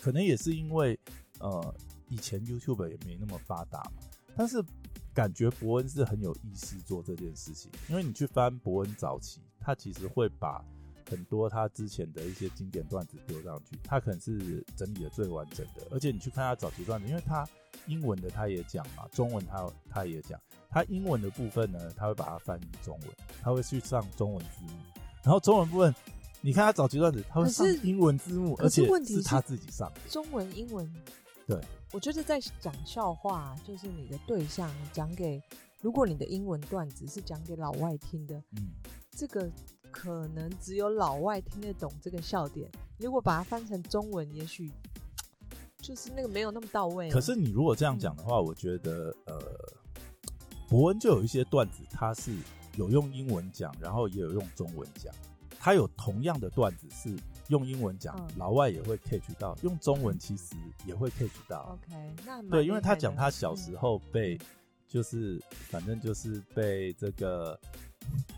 [0.02, 1.00] 可能也是因为
[1.40, 1.76] 呃
[2.10, 4.04] 以前 YouTube 也没那么发达嘛。
[4.36, 4.64] 但是
[5.14, 10.64] 感觉伯恩是很有意思做这件事情，因为你去翻伯恩早期，他其实会把。
[11.10, 15.88] 很多他之前的一些经典段子丢上去，他可能是整理的最完整的。
[15.90, 17.48] 而且你去看他早期段子，因为他
[17.86, 20.38] 英文的他也讲嘛，中文他他也讲。
[20.70, 23.10] 他英文的部分呢，他会把它翻译中文，
[23.42, 24.72] 他会去上中文字幕。
[25.24, 25.96] 然后中文部分，
[26.42, 30.92] 你看他早期段子，他会上英文字幕，而且是他自己上中文、英文。
[31.46, 31.60] 对，
[31.92, 35.42] 我觉得在讲笑话，就是你的对象讲给，
[35.82, 38.72] 如果你的英文段子是讲给老外听的，嗯，
[39.12, 39.50] 这个。
[39.90, 42.70] 可能只有老外听得懂这个笑点。
[43.00, 44.72] 如果把它翻成中文，也许
[45.82, 47.10] 就是那个没有那么到位。
[47.10, 49.42] 可是你如果这样讲的话，我觉得呃，
[50.70, 52.36] 伯恩就有一些段子，他是
[52.76, 55.12] 有用英文讲，然后也有用中文讲。
[55.60, 57.16] 他有同样的段子是
[57.48, 61.78] 用英文讲，老外也会 catch 到；用中文其实也会 catch 到。
[61.78, 64.40] OK，那对，因为他讲他小时候被，
[64.88, 67.60] 就是反正就是被这个。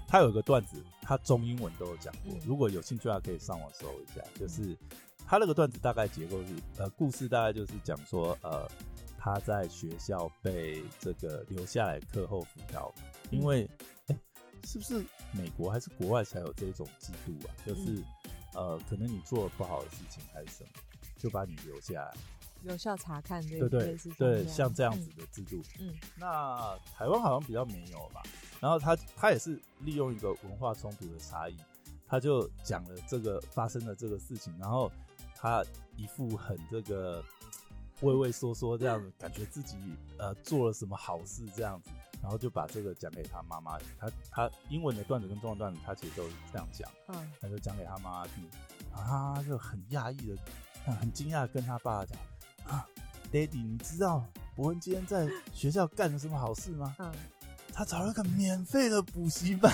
[0.08, 2.36] 他有一个段子，他中英文都有讲过。
[2.43, 4.23] 如果有兴趣的话，可以上网搜一下。
[4.34, 4.75] 就是
[5.27, 8.67] 他那个段子大概结构是，呃，故事大概就是讲说，呃，
[9.15, 12.91] 他在学校被这个留下来课后辅导，
[13.29, 13.69] 因为，
[14.08, 14.17] 哎，
[14.63, 17.50] 是不是美国还是国外才有这种制度啊？
[17.65, 18.04] 就是，
[18.54, 20.69] 呃，可能你做了不好的事情还是什么，
[21.17, 22.13] 就把你留下来。
[22.63, 28.22] 有效查看，对对对，像这样子的制度，嗯，那台湾好像比较没有吧。
[28.60, 31.56] 然后他他也是利用一个文化冲突的差异，
[32.06, 34.91] 他就讲了这个发生的这个事情，然后
[35.34, 35.63] 他
[35.95, 37.24] 一副很这个
[38.02, 39.78] 畏畏缩缩这样子，感觉自己
[40.17, 41.89] 呃做了什么好事这样子，
[42.21, 43.77] 然后就把这个讲给他妈妈。
[43.97, 48.49] 他他英文的段子跟中文段子，他其实都是这样讲，嗯，他就讲给他妈妈听，
[48.93, 50.38] 啊，就很讶异的，
[50.99, 52.17] 很惊讶跟他爸讲。
[52.67, 52.86] 啊
[53.32, 54.23] ，Daddy，你知道
[54.55, 56.95] 伯恩今天在学校干了什么好事吗？
[56.99, 57.12] 嗯，
[57.73, 59.73] 他找了个免费的补习班，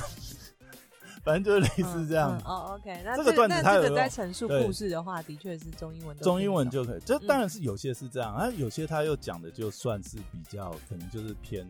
[1.26, 2.40] 反正就是类似这样。
[2.46, 7.02] 哦，OK，那这个段子他有在陈述故事的话，的确是中英文，中英文就可以。
[7.06, 11.68] 这当然是有些是这样，啊，有些他又讲的就算是比较可能就是偏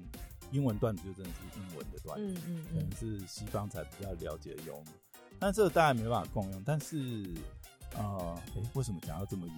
[0.55, 4.85] 英文段子，就真的是英文的段子，嗯嗯，可能是西方才比较了解的幽默。
[5.37, 6.63] 但这个大家没办法共用。
[6.63, 7.25] 但是，
[7.97, 9.57] 呃，哎，为什么讲到这么远？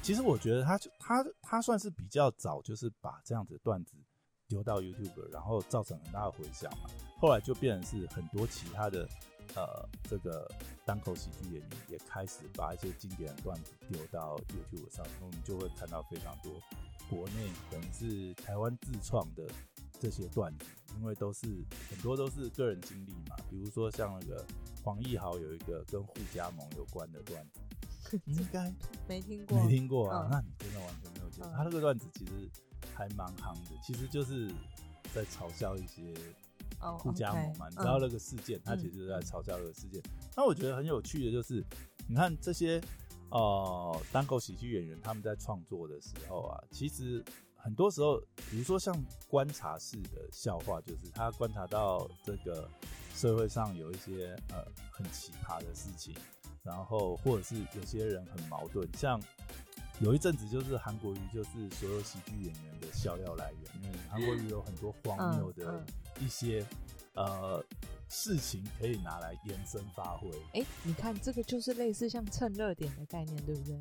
[0.00, 3.92] 其实我觉得他就他他算是比较早，就是把这样子的段子
[4.48, 6.88] 丢到 YouTube，然后造成很大的回响嘛。
[7.18, 9.06] 后来就变成是很多其他的
[9.54, 10.50] 呃这个
[10.84, 16.52] 单口喜剧演员也开始把一些经典的段子丢到 YouTube 上，我们就会看到非常多
[17.08, 19.46] 国内可能是台湾自创的
[20.02, 21.46] 这些段子，因为都是
[21.88, 23.36] 很多都是个人经历嘛。
[23.48, 24.44] 比如说像那个
[24.82, 27.60] 黄义豪有一个跟互加盟有关的段子。
[28.24, 28.70] 应该
[29.08, 30.26] 没听过，没听过啊？
[30.28, 31.52] 那你真的完全没有见过。
[31.56, 32.50] 他那个段子其实
[32.96, 34.50] 还蛮夯的，其实就是
[35.14, 36.12] 在嘲笑一些
[36.98, 37.68] 互加盟嘛。
[37.68, 40.02] 你知道那个事件，他其实是在嘲笑那个事件。
[40.36, 41.64] 那我觉得很有趣的就是，
[42.08, 42.82] 你看这些
[43.30, 47.24] 呃单口喜剧演员他们在创作的时候啊，其实
[47.62, 48.20] 很多时候，
[48.50, 48.94] 比如说像
[49.28, 52.68] 观察式的笑话，就是他观察到这个
[53.14, 56.14] 社会上有一些呃很奇葩的事情。
[56.64, 59.20] 然后，或者是有些人很矛盾，像
[59.98, 65.84] 有一阵子就是韩国瑜就是所有喜剧演员的笑料来源，因为韩国瑜有很多荒谬的
[66.20, 66.64] 一些
[67.14, 67.60] 呃
[68.08, 70.30] 事情可以拿来延伸发挥。
[70.52, 73.80] 哎，你看这个就是类似像蹭热点的概念，对不对？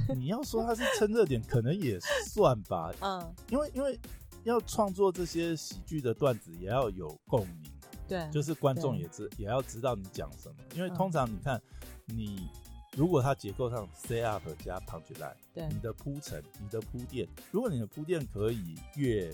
[0.16, 2.92] 你要说它是蹭热点，可能也算吧。
[3.00, 3.98] 嗯，因为因为
[4.44, 7.70] 要创作这些喜剧的段子，也要有共鸣。
[8.06, 11.60] 对，就是观众也知也要知道你讲什么，因为通常你看。
[12.10, 12.48] 你
[12.96, 19.30] 如果它结构上 set up 加 punch line，对，你的铺陈、你的铺垫，如果你的铺垫可以越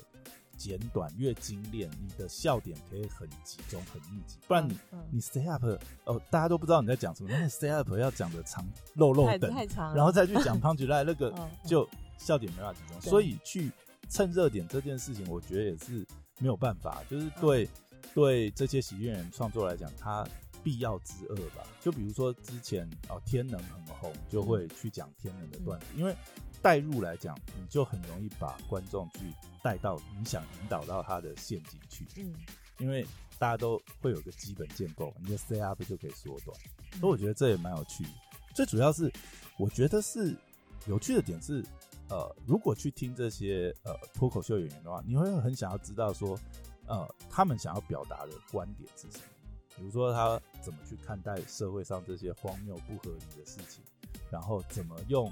[0.56, 4.38] 简短越精炼，你的笑点可以很集中、很密集。
[4.46, 4.78] 不然你
[5.10, 5.64] 你 stay up
[6.04, 7.28] 哦，大家都不知道你在讲什么。
[7.30, 8.64] 那你 stay up 要讲的长
[8.94, 11.34] 漏漏的，太长，然后再去讲 punch line，那个
[11.66, 11.88] 就
[12.18, 13.00] 笑点没法集中。
[13.00, 13.70] 所以去
[14.08, 16.06] 蹭热点这件事情，我觉得也是
[16.38, 17.02] 没有办法。
[17.10, 17.68] 就是对
[18.14, 20.26] 对这些喜剧人创作来讲，他。
[20.62, 21.62] 必要之恶吧。
[21.78, 26.16] 就比如说之前哦，天能很红，就会去讲天能的段子，因为
[26.64, 29.30] 带入来讲，你就很容易把观众去
[29.62, 32.06] 带到你想引导到他的陷阱去。
[32.16, 32.34] 嗯，
[32.78, 33.06] 因为
[33.38, 36.58] 大家都会有个基本建构，你的 C up 就可以缩短。
[36.98, 38.06] 所以我觉得这也蛮有趣。
[38.54, 39.12] 最主要是，
[39.58, 40.34] 我觉得是
[40.86, 41.62] 有趣的点是，
[42.08, 46.34] 呃，如果去听这些呃脱口秀演员的话，你会很想要知道说，
[46.86, 49.24] 呃，他们想要表达的观点是什么。
[49.76, 53.84] 比如说他怎么去看待社会上这些荒谬不合理的事情，
[54.30, 55.30] 然后怎么用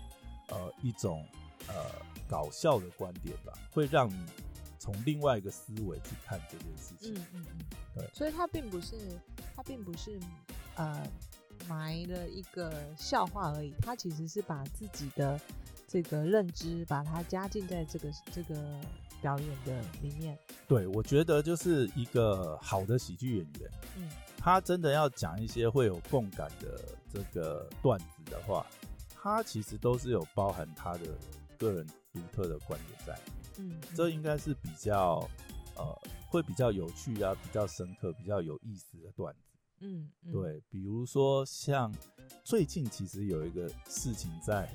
[0.53, 1.27] 呃一种
[1.67, 1.75] 呃
[2.29, 4.27] 搞笑的观点吧，会让你
[4.79, 7.15] 从另外一个思维去看这件事情。
[7.15, 7.59] 嗯嗯嗯，
[7.97, 8.11] 对。
[8.13, 8.97] 所以他并不是
[9.57, 10.21] 他并不是
[10.77, 11.07] 呃
[11.67, 15.41] 埋了一个笑话而已，他其实是把自己的
[15.89, 18.55] 这个认知把它加进在这个这个
[19.21, 20.39] 表演的里面。
[20.69, 23.71] 对，我觉得就是一个好的喜剧演员。
[23.97, 24.11] 嗯。
[24.45, 26.81] 他真的要讲一些会有共感的
[27.13, 28.67] 这个段子的话，
[29.23, 31.01] 他其实都是有包含他的
[31.57, 33.17] 个人独特的观点在。
[33.59, 35.29] 嗯，这应该是比较
[35.77, 35.97] 呃
[36.29, 39.41] 会比较有趣啊，比较深刻、比较有意思的段子。
[39.81, 41.93] 嗯，对，比如说像
[42.43, 44.69] 最近其实有一个事情在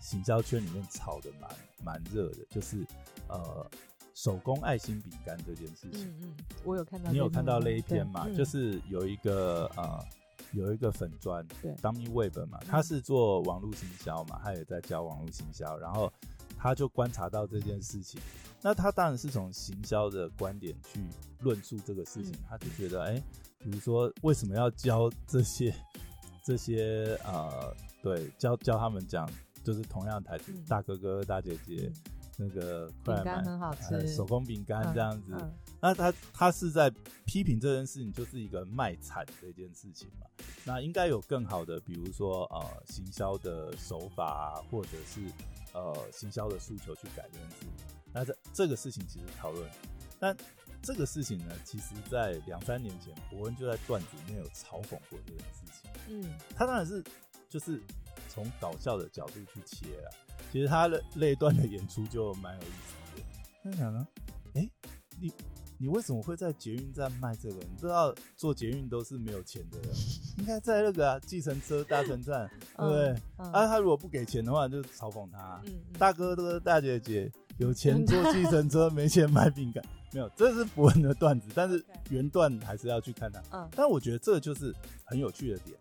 [0.00, 1.50] 行销圈里面炒的蛮
[1.84, 2.86] 蛮热的，就是
[3.28, 3.68] 呃。
[4.14, 8.28] 手工爱心饼干这件事情，嗯嗯，我有看到，你有看到那一篇嘛？
[8.36, 10.04] 就是有一个呃，
[10.52, 16.12] 有一个粉砖，对，Dummy Web 嘛，他是做网络行销嘛，他也在教网络行销，然后
[16.56, 18.20] 他就观察到这件事情，
[18.62, 21.00] 那他当然是从行销的观点去
[21.40, 23.22] 论述这个事情，他就觉得，哎，
[23.58, 25.74] 比如说为什么要教这些
[26.44, 29.28] 这些呃，对，教教他们讲，
[29.62, 31.92] 就是同样的台词，大哥哥大姐姐。
[32.40, 35.32] 那个饼干很好吃，手工饼干这样子。
[35.80, 36.88] 那他他是在
[37.24, 40.26] 批评这件事情，就是一个卖惨这件事情嘛？
[40.64, 45.20] 那应该有更好的，比如说呃，行销的手法啊，或者是
[45.72, 47.66] 呃，行销的诉求去改这件事。
[48.12, 49.68] 那这这个事情其实讨论，
[50.20, 50.36] 但
[50.80, 55.90] 这个事情呢，其实在两三年前，伯恩就在段子里面有嘲讽过这件事情。
[56.08, 57.02] 嗯，他当然是
[57.48, 57.82] 就是
[58.28, 60.10] 从搞笑的角度去切了。
[60.52, 63.22] 其实他的那一段的演出就蛮有意思的。
[63.62, 64.06] 他想呢，
[64.54, 64.68] 哎，
[65.20, 65.32] 你
[65.76, 67.56] 你为什么会在捷运站卖这个？
[67.56, 69.78] 你知道做捷运都是没有钱的，
[70.38, 73.10] 应该在那个计程车大城站，对不对？
[73.36, 75.60] 啊，他如果不给钱的话，就嘲讽他，
[75.98, 83.42] 大哥哥大姐姐有钱坐计程车，没钱买饼干， 没有，这是博恩的段子，但是原段还是要去看他。
[83.52, 85.76] 嗯，但我觉得这就是很有趣的点。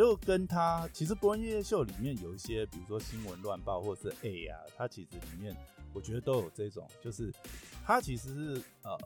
[0.00, 5.54] 就跟他其实《播音夜夜秀》里面有一些，比如说新闻乱报或者是 A 啊，它其实里面
[5.92, 7.30] 我觉得都有这种，就是
[7.84, 8.96] 他其实是呃，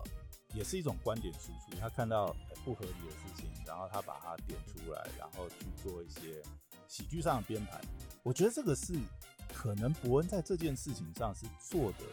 [0.54, 1.76] 也是一种观点输出。
[1.80, 2.28] 他看到
[2.64, 6.40] 不合理的事情，然后他把它点出来，然后去做一些
[6.86, 7.80] 喜剧上的编排。
[8.22, 8.94] 我觉得这个是
[9.52, 12.04] 可能伯恩在这件事情上是做的，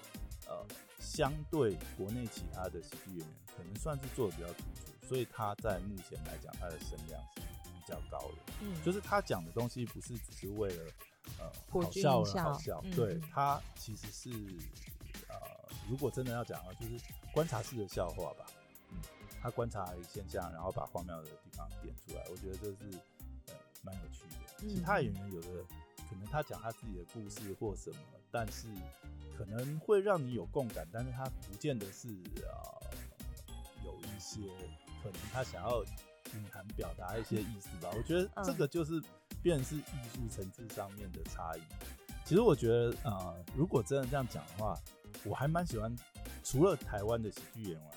[0.48, 0.65] 呃，
[1.00, 7.41] 相对国内其他的喜剧演员，可能算是做的比较突出，所以他在目前来讲，他的声量是。
[7.82, 10.84] 比较高的，嗯，就是他讲的东西不是只是为了
[11.39, 14.30] 呃好笑而好笑，对他其实是
[15.28, 15.36] 呃，
[15.89, 18.46] 如果真的要讲的话，就是观察式的笑话吧，
[18.91, 19.00] 嗯，
[19.41, 23.00] 他观察现象，然后把荒谬的地方点出来，我觉得这是
[23.48, 24.70] 呃蛮有趣的。
[24.70, 25.48] 其他演员有的
[26.08, 27.98] 可能他讲他自己的故事或什么，
[28.30, 28.67] 但是
[29.36, 32.91] 可能会让你有共感，但是他不见得是呃
[33.84, 34.39] 有一些
[35.02, 35.84] 可能他想要。
[36.36, 39.02] 隐含表达一些意思吧，我觉得这个就是
[39.41, 41.62] 变成是艺术层次上面的差异。
[42.24, 44.78] 其实我觉得，呃，如果真的这样讲的话，
[45.24, 45.94] 我还蛮喜欢。
[46.44, 47.91] 除了台湾的喜剧演员，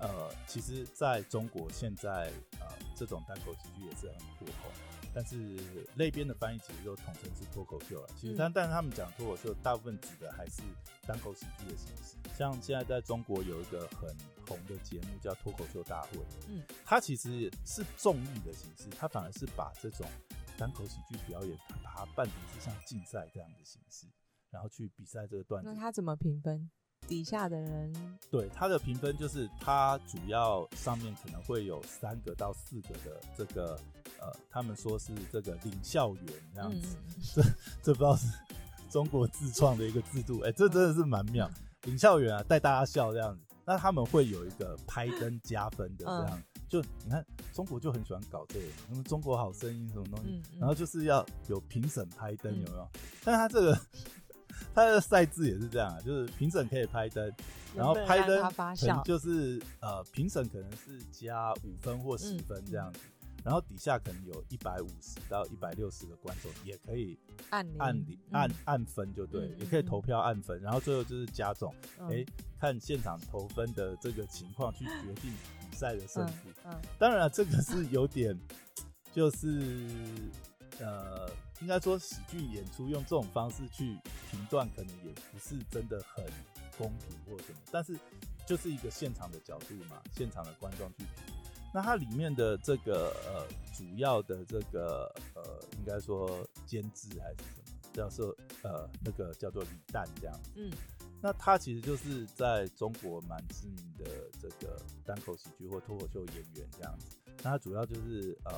[0.00, 4.70] 呃，其实在中国现在，呃，这种单口喜剧也是很火红。
[5.16, 5.58] 但是
[5.94, 8.08] 那边的翻译其实都统称是脱口秀了。
[8.20, 10.60] 其实，但但是他们讲脱口秀，大部分指的还是
[11.06, 12.16] 单口喜剧的形式。
[12.36, 14.14] 像现在在中国有一个很
[14.46, 16.18] 红的节目叫《脱口秀大会》，
[16.50, 20.06] 嗯，它其实是综艺的形式，它反而是把这种
[20.58, 24.06] 单口喜剧表演，把它办成是像竞赛这样的形式，
[24.50, 25.70] 然后去比赛这个段子。
[25.70, 26.70] 那它怎么评分？
[27.06, 27.92] 底下的人
[28.30, 33.78] 对他的评分就是，他主要上面可能会有三个到四个的这个
[34.20, 36.96] 呃，他们说是这个领校员这样子，
[37.34, 37.42] 这
[37.82, 38.26] 这不知道是
[38.90, 41.50] 中国自创的一个制度，哎，这真的是蛮妙。
[41.82, 52.88] 领校员啊，带大家笑这样子，那他们会有一个拍灯加分的这样，就你看中国就很喜欢搞这个，什么中国好声音什么东西，然后就是要有评审拍灯，有没有？
[53.24, 53.78] 但是他这个。
[54.74, 57.32] 他的赛制也是这样啊，就是评审可以拍灯，
[57.74, 63.00] 然后拍灯可能就是呃评审可能是加五分或十分这样子，
[63.44, 67.18] 然后底下可能有一百五十到一百六十个观众，也可以
[67.50, 72.24] 按按按按分就对，嗯也可以投票按分，然后最后就是加总，嗯哎、
[72.60, 75.32] 看现场投分的这个情况去决定
[75.70, 76.48] 比赛的胜负。
[76.64, 78.36] 嗯当然了，这个是有点，
[79.12, 79.62] 就是
[80.80, 81.30] 呃，
[81.60, 83.98] 应该说喜剧演出用这种方式去
[84.30, 86.24] 评断，可能也不是真的很
[86.76, 87.98] 公平或什么，但是
[88.46, 91.34] 就是一个现场的角度嘛，现场的观众去评。
[91.74, 95.42] 那它里面的这个呃主要的这个呃，
[95.78, 100.50] 应该说监制还是什么，叫做呃那个叫做李诞这样子。
[100.56, 100.70] 嗯
[101.22, 104.04] 那他其实就是在中国蛮知名的
[104.40, 107.06] 这个单口喜剧或脱口秀演员这样子。
[107.38, 108.52] 那他主要就是呃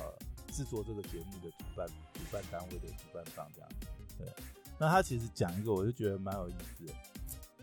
[0.51, 1.93] 制作这个节目的主办主
[2.31, 3.69] 办单位的主办方这样。
[4.17, 4.27] 对，
[4.77, 6.93] 那他其实讲一个我就觉得蛮有意思的，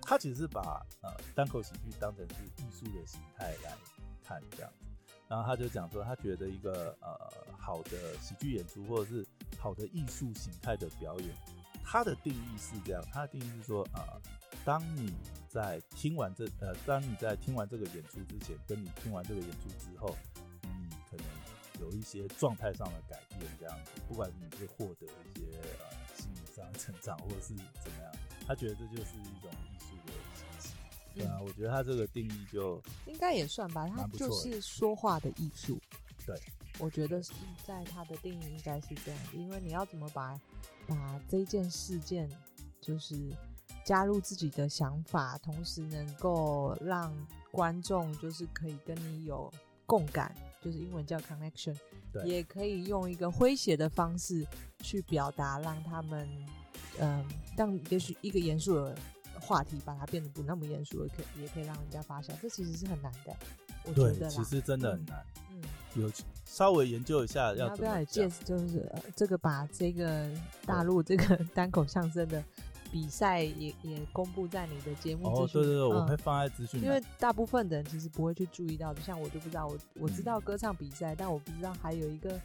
[0.03, 3.77] 他其实是把呃单口喜剧当成是艺术的形态来
[4.23, 4.73] 看这样。
[5.29, 7.19] 然后他就讲说，他觉得一个呃
[7.59, 9.27] 好的喜剧演出或者是
[9.59, 11.29] 好的艺术形态的表演，
[11.85, 14.01] 他的定义是这样，他的定义是说呃。
[14.64, 15.14] 当你
[15.49, 20.17] 在听完这呃，当你在听完这个演出之前，跟你听完这个演出之后，
[21.81, 28.12] 有一些状态上的改变，这样子，不管是你是获得一些呃心理上的成长，或者是怎么样，
[28.47, 30.74] 他觉得这就是一种艺术的形式。
[31.14, 35.79] 对啊，我觉得他这个定义就应该也算吧，它蛮不错的就是说话的艺术。
[36.27, 36.39] 对，
[36.79, 37.33] 我觉得是
[37.64, 40.39] 在他的定义应该是这样，因为你要怎么把
[40.87, 42.29] 把这件事件
[42.81, 43.33] 就是
[43.85, 47.14] 加入自己的想法，同时能够让
[47.51, 49.51] 观众就是可以跟你有
[49.87, 50.35] 共感，
[50.67, 51.77] 就是英文叫 connection，
[52.12, 54.45] 对也可以用一个诙谐的方式
[54.83, 56.29] 去表达，让他们
[56.99, 57.25] 嗯、
[57.57, 58.97] 让也许一个严肃的
[59.41, 63.37] 话题把它变得不那么严肃，也可以也可以让人家发笑，这其实是很难的，
[63.85, 65.25] 我觉得，其实真的很难。
[65.53, 65.62] 嗯。
[65.95, 66.11] 有
[66.45, 68.45] 稍微研究一下要不要也介讲。
[68.45, 70.29] 就是、呃、这个把这个
[70.64, 72.43] 大陆这个 单口相声的
[72.91, 76.82] 比赛也也公布在你的节目哦，资讯对对对，我嗯会放在资讯。
[76.82, 82.41] 因为大部分的人其实不会去注意到就，像我就不知道，我我知道歌唱比赛，但我不知道还有一个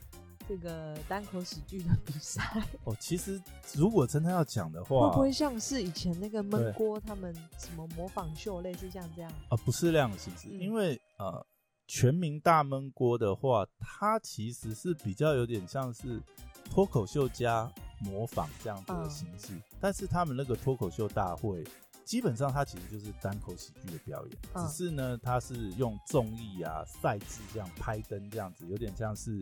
[0.47, 2.43] 这个单口喜剧的比赛，
[2.85, 3.41] 哦，其实
[3.73, 9.31] 如果真的要讲的话会，不会像是以前那个闷锅他们什么模仿秀，类似像这样？
[9.49, 11.45] 啊，不是那样的形式，嗯因为呃，
[11.87, 16.21] 全民大闷锅的话，它其实是比较有点像是
[16.69, 17.71] 脱口秀加
[18.01, 21.63] 模仿这样子的嗯形式，但是他们那个脱口秀大会。
[22.03, 29.41] 基本上它其实就是单口喜剧的表演，嗯只是呢，它是用综艺啊、赛制这样拍灯这样子，有点像是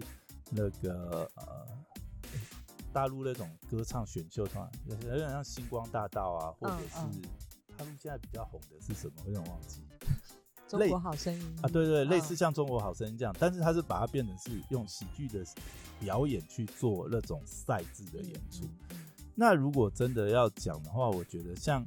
[0.51, 1.65] 那个呃，
[2.93, 7.29] 大陆那种歌唱选秀团，有有点像星光大道啊，或者嗯是
[7.75, 9.13] 他们现在比较红的是什么？
[9.25, 9.81] 我有点忘记。
[10.69, 11.55] 中国好声音。
[11.63, 12.09] 啊，对对，嗯。
[12.09, 15.43] 类似像《中国好声音》这样，但是他是把它变成是用喜剧的
[15.99, 18.63] 表演去做那种赛制的演出。
[19.33, 21.83] 那如果真的要讲的话，我觉得像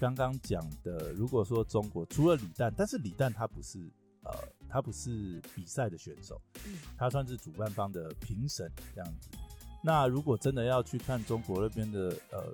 [0.00, 3.78] 刚刚讲的，如果说中国除了李诞，但是李诞他不是
[4.24, 4.32] 呃，
[4.68, 6.78] 他不是比赛的选手，嗯。
[6.98, 9.28] 他算是主办方的评审这样子。
[9.82, 12.50] 那如果真的要去看中国那边的呃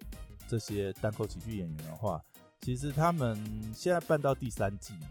[0.48, 2.20] 这些单口喜剧演员的话，
[2.60, 3.38] 其实他们
[3.72, 5.10] 现在办到第三季嘛，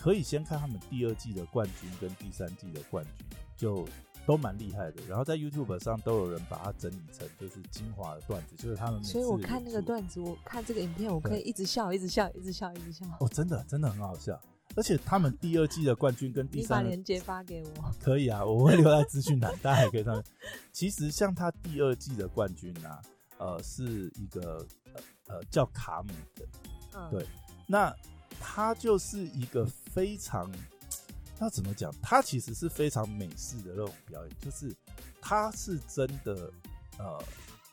[0.00, 3.26] 可以先看他们第二季的冠军跟第三季的冠军，
[3.56, 3.86] 就
[4.26, 5.02] 都蛮厉害的。
[5.06, 13.04] 然后在 YouTube 上都有人把它整理成就是精华的段子，就是他们每次所以我看那个段子，我看这个影片，我可以一直笑，一直笑，一直笑，一直笑。
[13.20, 14.40] 哦，真的真的很好笑。
[14.76, 17.94] 而且他们第二季的冠军跟第 你把三链接发给我。
[18.00, 20.22] 可以啊，我会留在资讯栏，大家也可以看。
[20.72, 23.02] 其实像他第二季的冠军啊，
[23.38, 26.46] 呃，是一个呃呃叫卡姆的，
[26.94, 27.26] 嗯，对
[27.66, 27.92] 那
[28.40, 30.50] 他就是一个非常，
[31.40, 31.94] 要怎么讲？
[32.02, 34.74] 他其实是非常美式的那种表演，就是
[35.20, 36.50] 他是真的
[36.98, 37.22] 呃，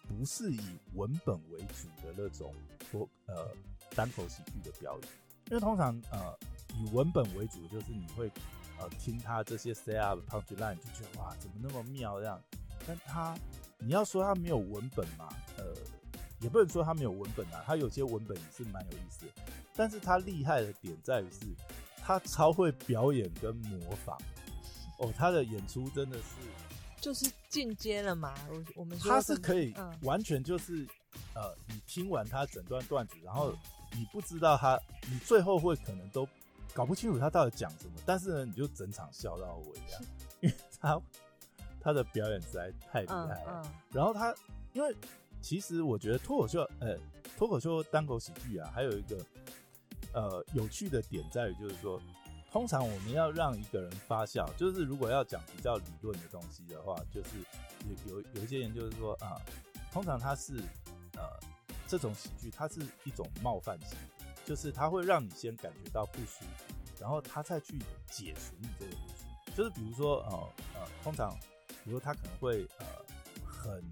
[0.08, 0.60] 不是以
[0.94, 2.54] 文本为主的那种
[2.92, 3.50] 说呃
[3.96, 5.10] 单口喜剧的表演，
[5.50, 6.38] 因为通常呃
[6.76, 8.32] 以文本为主，就是你会
[8.80, 12.40] 呃听他这些 say up punch line 就觉得哇怎么那么妙这样，
[12.86, 13.36] 但他
[13.80, 15.64] 你要说他没有文本嘛，呃。
[16.40, 19.32] 也不能说他没有文本啊，他有些文本也是蛮有意思的，
[19.78, 21.46] 但是他厉害的点在于是，
[22.02, 24.18] 他超会表演跟模仿。
[24.98, 26.24] 哦，他的演出真的是，
[27.00, 28.34] 就是进阶了嘛。
[28.50, 30.88] 我我们他是可以嗯完全就是，
[31.36, 33.56] 呃，你听完他整段段子，然后
[33.94, 36.28] 你不知道他，你最后会可能都
[36.74, 40.02] 搞不清楚他到底讲什么，但是呢，你就整场笑到尾这样，
[40.42, 41.00] 因为他
[41.80, 43.62] 他的表演实在太厉嗯害了。
[43.64, 44.34] 嗯然后他，
[44.74, 44.96] 因为
[45.44, 46.98] 其实我觉得脱口秀，呃，
[47.38, 49.24] 脱口秀单口喜剧啊，还有一个
[50.18, 52.02] 呃有趣的点在于，就是说
[52.52, 57.30] 通常我们要让一个人发笑，就是如果要讲比较理论的东西的话，就是
[57.86, 59.40] 有有有一些人就是说啊，
[59.92, 60.56] 通常它是
[61.14, 61.22] 呃
[61.88, 63.96] 这种喜剧，它是一种冒犯性，
[64.44, 67.78] 就是它会让你先感觉到不舒服，然后他再去
[68.10, 69.56] 解除你这个不舒服。
[69.56, 70.32] 就是比如说呃
[70.76, 71.38] 呃，通常
[71.84, 72.86] 比如说他可能会呃
[73.46, 73.84] 很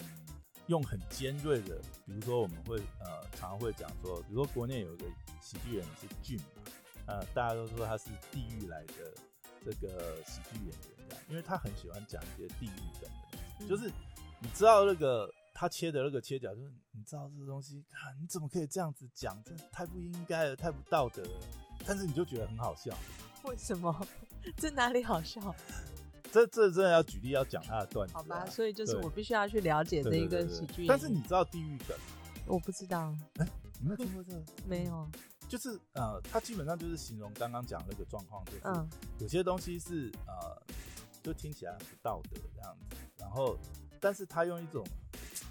[0.68, 5.06] 用很尖锐的，比如说我们会呃常常会讲说，比如说国内有一个
[5.42, 6.46] 喜剧人是俊嘛。
[7.08, 9.14] 呃，大家都说他是地狱来的
[9.64, 13.92] 这个喜剧演员，这样，因为他很喜欢讲一些地狱梗的东西，就是
[14.40, 21.40] 你知道那个他切的那个切角，就是你知道这个东西，啊你怎么可以这样子讲，这太不应该了，太不道德了，
[21.86, 22.98] 但是你就觉得很好笑，
[23.44, 24.08] 为什么？
[24.58, 25.40] 这哪里好笑？
[26.36, 28.46] 这这真的要举例要讲他的段子，好吧？
[28.48, 31.96] 所以就是我必须要去了解这一个喜剧，但是你知道地狱梗？
[32.46, 33.48] 我不知道，哎，
[33.80, 34.44] 你没有听过这个？
[34.68, 35.08] 没有。
[35.48, 38.86] 就是呃，他基本上就是形容刚刚讲那个状况，就是
[39.20, 40.62] 有些东西是呃，
[41.24, 43.58] 就听起来很不道德这样子，然后，
[44.02, 44.86] 但是他用一种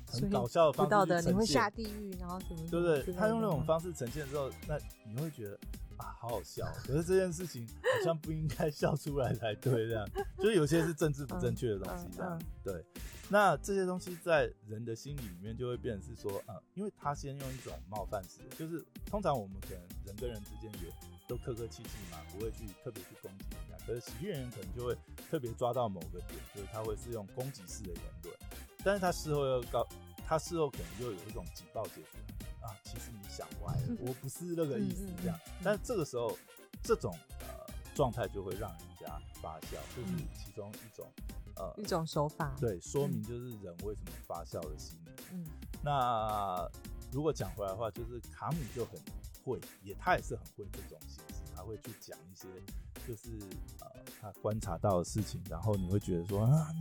[0.07, 2.69] 很搞笑的方式，不道德，你会下地狱，然后什么？
[2.71, 3.15] 对不对？
[3.15, 4.77] 他用那种方式呈现之后，那
[5.07, 5.59] 你会觉得。
[5.99, 6.67] 啊，好好笑！
[6.87, 12.85] 可是这件事情好像不应该笑出来才对，这样 就是有些是政治不正确的东西，这样对。
[13.31, 20.93] 那这些东西在人的心里里面就会变成是说，呃，因为他先用一种冒犯式，就是通常我们可能人跟人之间也
[21.27, 23.87] 都客客气气嘛，不会去特别去攻击人家。
[23.87, 24.95] 可是喜剧演员可能就会
[25.31, 28.37] 特别抓到某个点，就是他会是用攻击式的言论，
[28.85, 29.87] 但是他事后又告，
[30.27, 32.19] 他事后可能又有一种警报解除。
[32.65, 35.39] 啊，其实你想歪了，我不是那个意思，这样。
[35.63, 36.37] 但这个时候，
[36.83, 37.47] 这种呃
[37.95, 41.07] 状态就会让人家发笑，就是其中一种
[41.57, 42.55] 呃一种手法。
[42.59, 45.13] 对，说明就是人为什么发笑的心理。
[45.33, 45.47] 嗯，
[45.83, 46.67] 那
[47.13, 48.99] 如果讲回来的话，就是卡姆就很
[49.45, 52.49] 会，也他也是很会这种形式，他会去讲一些
[53.07, 53.39] 就是
[53.81, 53.91] 呃
[54.23, 56.73] 他观察到的事情，然后你会觉得说啊，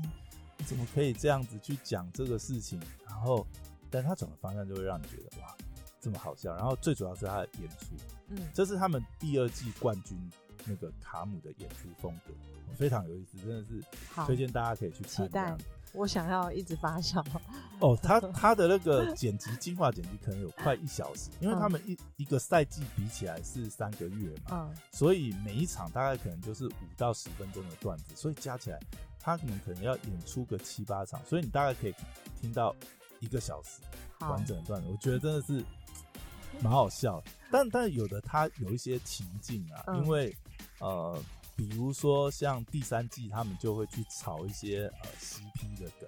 [0.57, 2.79] 你怎么可以这样子去讲这个事情？
[3.05, 3.45] 然后，
[3.91, 5.55] 但他转个方向就会让你觉得哇。
[6.04, 7.95] 这么好笑，然后最主要是他的演出，
[8.28, 10.20] 嗯，这是他们第二季冠军
[10.66, 12.34] 那个卡姆的演出风格，
[12.76, 13.82] 非常有意思，真的是
[14.26, 15.56] 推荐大家可以去期待。
[15.93, 17.24] 我想要一直发笑。
[17.80, 28.80] 哦，他他的那个剪辑精华剪辑可能有快一小时，因为他们一一个赛季比起来是三个月嘛，嗯，所以每一场大概可能就是五到十分钟的段子，所以加起来
[29.20, 31.93] 他可能可能要演出个七八场，所以你大概可以
[32.41, 32.76] 听到
[33.24, 33.82] 一个小时
[34.19, 35.63] 完整的段子，我觉得真的是。
[36.61, 37.21] 蛮好笑，
[37.51, 40.34] 但但有的他有一些情境啊，因为
[40.80, 41.19] 呃，
[41.55, 46.07] 比如说像第三季，他们就会去炒一些呃 CP 的梗，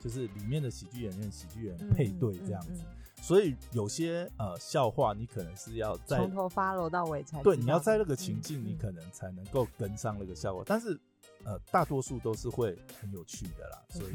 [0.00, 2.82] 就是里面的喜剧演员、喜剧演员配对这样子，
[3.22, 11.00] 所以有些呃笑话你可能是要在从头发楼到尾才对，你要在那个情境，你可能才能够跟上那个笑话，但是
[11.44, 14.14] 呃，大多数都是会很有趣的啦，所以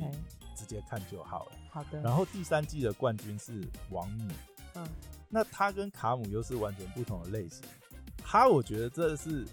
[0.55, 1.51] 直接看就好了。
[1.69, 2.01] 好的。
[2.01, 4.29] 然后第三季的冠军是王敏，
[4.75, 4.87] 嗯。
[5.31, 7.61] 那他跟卡姆又是完全不同的类型，
[8.17, 9.45] 他我觉得这是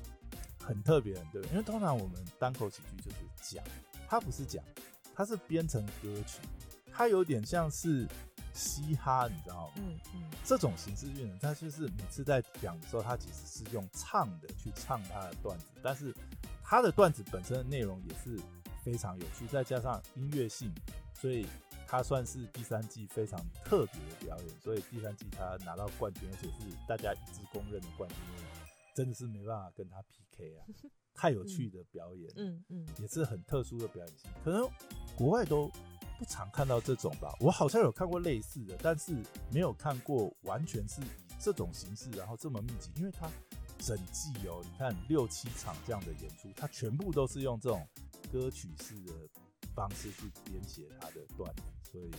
[0.58, 3.62] 很特别，对，因为通常我们单口喜剧就是讲，
[4.08, 4.64] 他不是讲，
[5.14, 6.40] 他是编成歌曲，
[6.90, 8.08] 他有点像是
[8.54, 9.74] 嘻哈，你知道吗？
[9.76, 16.10] 嗯嗯，这种形式运呢，他就是每次在讲的时候，他其实是用唱的去唱他的段子，但是
[16.68, 18.36] 他的段子本身的内容也是
[18.82, 20.74] 非常有趣，再加上音乐性，
[21.14, 21.46] 所以。
[21.88, 28.18] 他算是第三季非常特别的表演，所以第三季他拿到冠军，而且是大家一致公认的冠军，
[28.92, 30.66] 真的是没办法跟他 PK 啊！
[31.14, 34.68] 太有趣的表演，嗯嗯，也是很特殊的表演性，可能
[35.14, 35.70] 国外都
[36.18, 37.32] 不常看到这种吧。
[37.38, 41.06] 我好像有看过类似的，但是没有看过完全是以
[41.38, 43.30] 这种形式，然后这么密集，因为他
[43.78, 47.86] 整季哦，你看六七场这样的演出，他全部都是用这种
[48.32, 49.12] 歌曲式的。
[49.74, 51.62] 方式去编写他的段子，
[51.92, 52.10] 所以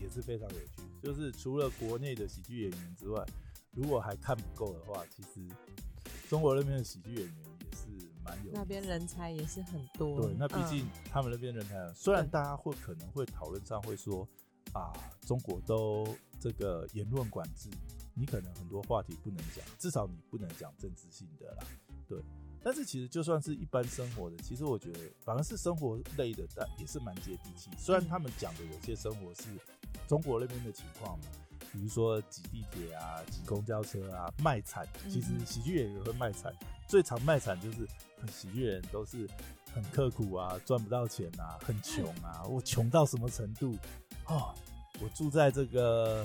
[0.00, 0.82] 也是非常有趣。
[1.02, 3.26] 就是除了国内的喜剧演员之外，
[3.72, 5.52] 如果还看不够的话，其实
[6.28, 8.52] 中国那边的喜剧演员也是蛮有。
[8.52, 10.22] 那边人才也是很多。
[10.22, 14.24] 对，那毕竟他们那边人才，虽然大家会可能会讨论上会说
[14.72, 14.92] 啊，
[15.22, 16.06] 中国都
[16.38, 17.68] 这个言论管制，
[18.14, 21.64] 你可能很多话题不能讲，至少你不能讲政治性的啦。
[22.08, 22.22] 对。
[22.64, 27.70] 但是其实就算是一般生活的，其实我觉得反而是生活类的，但也是蛮接地气。
[27.76, 29.48] 虽然他们讲的有些生活是
[30.06, 31.24] 中国那边的情况嘛，
[31.72, 34.86] 比如说挤地铁啊、挤公交车啊、卖惨。
[35.08, 36.54] 其实喜剧演员会卖惨，
[36.86, 37.78] 最常卖惨就是
[38.30, 39.28] 喜剧人都是
[39.74, 42.44] 很刻苦啊，赚不到钱啊，很穷啊。
[42.44, 43.76] 我穷到什么程度
[44.24, 44.54] 啊？
[45.00, 46.24] 我住在这个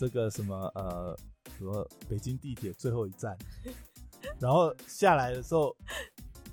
[0.00, 1.14] 这个什么呃
[1.58, 3.36] 什么北京地铁最后一站。
[4.38, 5.76] 然后下来的时候，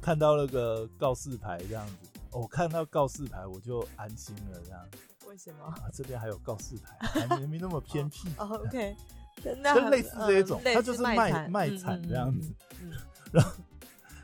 [0.01, 1.93] 看到那个告示牌这样子，
[2.31, 4.85] 我看到告示牌我就安心了这样。
[5.27, 5.63] 为什么？
[5.63, 8.27] 啊，这边还有告示牌，还没那么偏僻。
[8.37, 8.93] 哦，OK，
[9.41, 12.53] 就类似这一种，它就是卖卖惨这样子。
[12.81, 12.91] 嗯
[13.31, 13.51] 然后，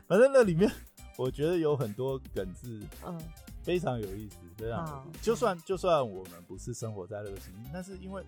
[0.06, 0.70] 反正那里面
[1.16, 3.18] 我觉得有很多梗是，嗯，
[3.62, 5.20] 非常有意思，非常有意思。
[5.22, 8.22] 就算就算我们不是生活在那个情境，但是因为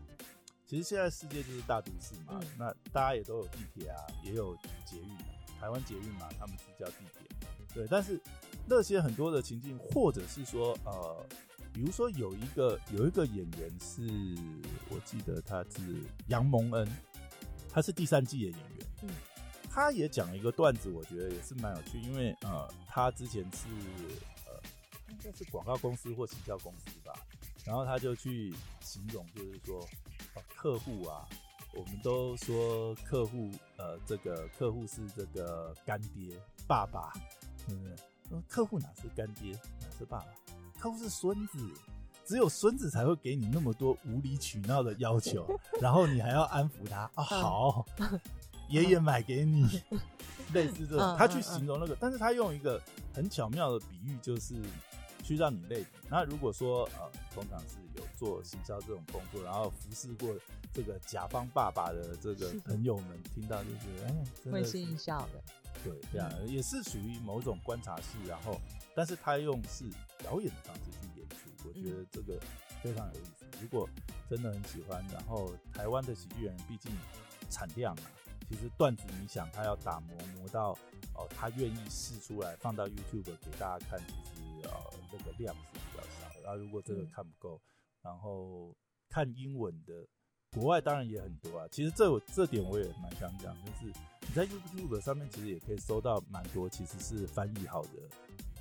[0.67, 5.17] 其实现在世界就是大都市嘛，那大家也都有地铁啊，也有捷运，
[5.61, 7.29] 台湾捷运嘛，他们是叫地铁。
[7.73, 8.21] 对，但是
[8.67, 11.27] 那些很多的情境，或者是说，呃。
[11.73, 14.01] 比如说有一个有一个演员是，
[14.89, 16.89] 我记得他是杨蒙恩，
[17.69, 18.87] 他是第三季的演员。
[19.03, 19.11] 嗯，
[19.69, 23.69] 他也讲了一个段子，我觉得也是蛮有趣，因为呃，他之前是
[24.47, 24.59] 呃，
[25.11, 27.12] 应该是广告公司或营销公司吧，
[27.62, 29.87] 然后他就去形容，就是说，
[30.67, 31.25] 客户啊，
[31.75, 36.37] 我们都说客户，呃，这个客户是这个干爹
[36.67, 37.12] 爸爸，
[37.69, 40.27] 嗯，客户哪是干爹，哪是爸爸？
[40.77, 41.73] 客户是孙子，
[42.25, 45.47] 只有孙子才会给你那么多无理取闹的要求，
[45.81, 47.23] 然后你还要安抚他啊。
[47.23, 47.87] 好，
[48.69, 49.81] 爷爷买给你，
[50.53, 52.83] 类似这种，他去形容那个，但是他用一个
[53.14, 54.61] 很巧妙的比喻，就是
[55.23, 55.87] 去让你类比。
[56.11, 57.86] 那如果说呃，通常是有
[58.17, 60.35] 做行销这种工作，然后服侍过
[60.73, 65.43] 这个甲方爸爸的这个朋友们，听到就是哎，会心一笑的。
[65.85, 68.61] 对，这样也是属于某种观察式，然后。
[68.99, 69.85] 但是他用是
[70.17, 72.41] 表演的方式去演出，我觉得这个
[72.83, 73.45] 非常有意思。
[73.61, 73.87] 如果
[74.27, 76.91] 真的很喜欢，然后台湾的喜剧人毕竟
[77.51, 78.11] 产量啊，
[78.49, 80.71] 其实段子你想他要打磨磨到
[81.12, 84.71] 哦，他愿意试出来放到 YouTube 给大家看，其实呃
[85.12, 86.41] 那个量是比较少。
[86.43, 87.61] 然后如果这个看不够，
[88.07, 88.72] 然后
[89.09, 90.07] 看英文的
[90.52, 91.66] 国外当然也很多啊。
[91.72, 93.86] 其实这这点我也蛮想讲，就是
[94.20, 97.90] 你在 YouTube 上面其实也可以搜到蛮多其实是翻译好的。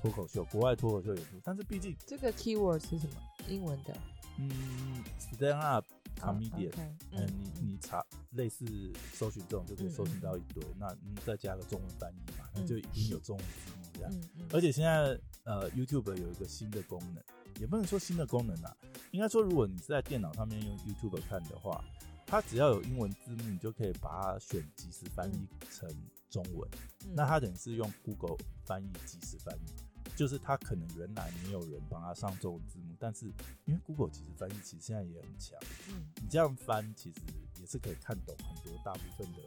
[0.02, 3.16] 脱口秀，国外脱口秀演出，但是毕竟这个 keyword 是什么？
[3.48, 3.96] 英文的？
[4.38, 5.86] 嗯，stand up
[6.20, 6.72] comedian。
[7.12, 8.66] 嗯，你你查类似
[9.14, 14.12] 搜寻这种就可以搜寻到一堆，那你再加个中文翻译嘛，那就已经有中文字幕这样。
[14.52, 17.24] 而且现在呃 YouTube 有一个新的功能，
[17.60, 18.76] 也不能说新的功能啊，
[19.12, 21.84] 应该说如果你是在电脑上面用 YouTube 看的话，
[22.26, 25.90] 它只要有英文字幕，你就可以把它选即时翻译成
[26.30, 26.70] 中文。
[27.14, 29.72] 那它等于是用 Google 翻译即时翻译。
[30.16, 33.26] 就是他可能原来没有人帮他上中文字幕，但是
[33.66, 37.20] 因为 Google 其实翻译其实现在也很强，嗯，你这样翻其实
[37.60, 39.40] 也是可以看懂很多大部分的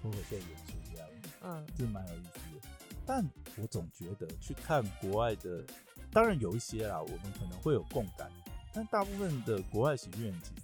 [0.00, 1.08] 脱口秀演出这样，
[1.40, 2.68] 嗯，是蛮有意思的。
[3.04, 5.64] 但我总觉得去看国外的，
[6.12, 8.30] 当然有一些啦，我们可能会有共感，
[8.72, 10.62] 但大部分的国外喜剧演员其实。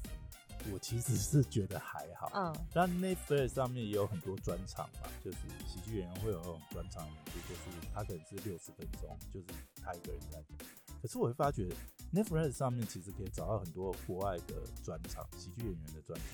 [0.72, 9.46] 我其实是觉得还好，嗯，但 Netflix 上面也有很多专场嘛，就是喜剧演员会有那种专场演出，就是他可能是六十分钟，就是
[9.82, 10.58] 他一个人在讲。
[11.00, 11.68] 可是我会发觉
[12.12, 16.26] Netflix 上面其实可以找到很多国外的专场，喜剧演员的专场。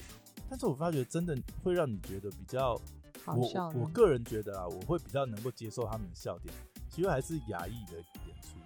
[0.49, 2.81] 但是我发觉真的会让你觉得比较，
[3.27, 6.53] 我我个人觉得啊，我会比较能够接受他们的笑点，
[6.91, 7.93] 其实还是亚裔的
[8.27, 8.57] 演出。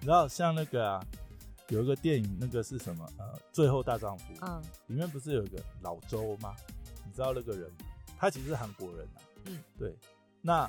[0.00, 1.06] 你知道像那个啊。
[1.68, 3.08] 有一个电影，那个是什么？
[3.16, 4.24] 呃，最后大丈夫。
[4.42, 6.56] 嗯，里面不是有一个老周吗？
[7.06, 7.70] 你知道那个人？
[8.18, 9.22] 他其实是韩国人啊。
[9.44, 9.96] 嗯，对。
[10.42, 10.68] 那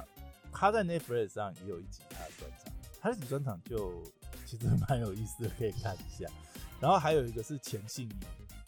[0.51, 4.03] 他在 Netflix 上也有一集他的专场，他的集专场就
[4.45, 6.29] 其实蛮有意思的，可以看一下。
[6.79, 8.15] 然后还有一个是钱信义。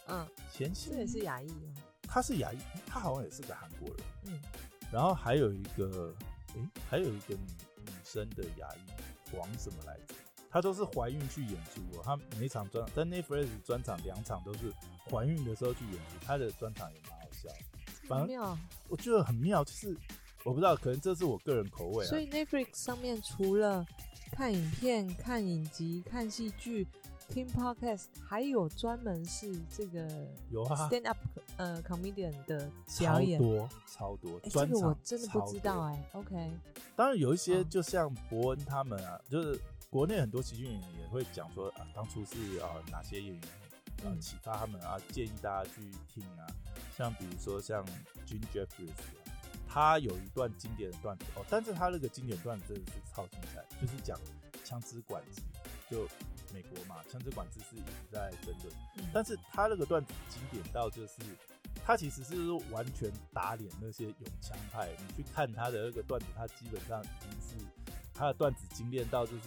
[0.07, 1.75] 嗯，钱信义也是牙医吗？
[2.07, 2.57] 他是牙医，
[2.87, 3.97] 他好像也是个韩国人。
[4.23, 4.41] 嗯。
[4.91, 6.11] 然后还有一个，
[6.55, 7.45] 诶，还有一个女
[7.85, 8.79] 女生的牙医，
[9.31, 10.15] 黄什么来着？
[10.53, 14.71] 她都是怀孕去演出哦，她每场专在 Netflix 专场两场都是
[15.09, 17.49] 怀孕的时候去演出，她的专场也蛮好笑，
[18.07, 19.97] 反正我觉得很妙，就是
[20.43, 22.07] 我不知道，可能这是我个人口味啊。
[22.07, 23.83] 所以 Netflix 上面除了
[24.31, 26.87] 看影片、看影集、看戏剧、
[27.29, 30.07] 听 Podcast，还有专门是这个
[30.51, 31.17] 有啊 Stand Up
[31.57, 36.09] 呃 Comedian 的表演，超多超多，这个我真的不知道哎。
[36.13, 36.53] OK，
[36.95, 39.59] 当然有一些就像伯恩他们啊，就是。
[39.93, 43.43] 国内很多喜剧演员也会讲说啊，当初是啊哪些演员
[44.03, 46.47] 啊启发他们啊，建议大家去听啊。
[46.97, 47.85] 像比如说像
[48.25, 48.89] Jim Jeffries，
[49.67, 54.19] 他有一段经典的段子哦，但是他那个经典段子真的是超精彩，就是讲
[54.63, 55.43] 枪支管制，
[55.87, 56.07] 就
[56.51, 61.13] 美国嘛，枪支管制是一直在争论，但是他那个段子经典到就是
[61.85, 67.65] 他其实是完全打脸那些拥枪派，你去看他的那个段子，他基本上已经是
[68.11, 69.43] 他的段子精炼到就是。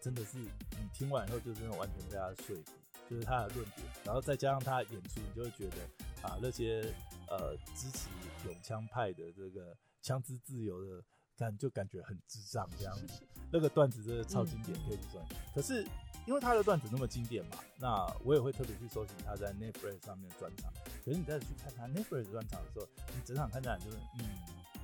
[0.00, 2.72] 真的是你听完以后，就真的完全被他说服，
[3.08, 5.76] 就是他的论点，然后再加上他的演出，你就会觉得
[6.22, 6.82] 啊，那些
[7.28, 8.08] 呃支持
[8.46, 11.02] 永枪派的这个枪支自由的
[11.36, 13.22] 感就感觉很智障这样子。
[13.52, 15.24] 那个段子真的超经典，可以去算。
[15.54, 15.84] 可是
[16.24, 20.72] 因为他的段子那么经典嘛，那我也会特别去搜寻他在 Netflix 上面的专场。
[21.04, 24.24] 可是你再去看他 Netflix 专场的时候，你整场看起来就是嗯，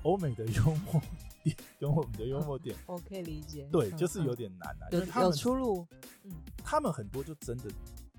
[0.03, 1.01] 欧美的幽默
[1.55, 3.67] 点跟我们的幽默点，我可以理解。
[3.71, 5.87] 对，就是有点难啊，有有出入。
[6.23, 6.31] 嗯，
[6.63, 7.69] 他们很多就真的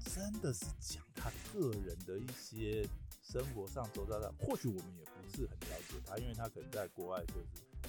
[0.04, 2.88] 真的是讲他个人的一些
[3.22, 7.40] 生活上周遭的，或许我们也不是很了解他，因为他可能在国外就是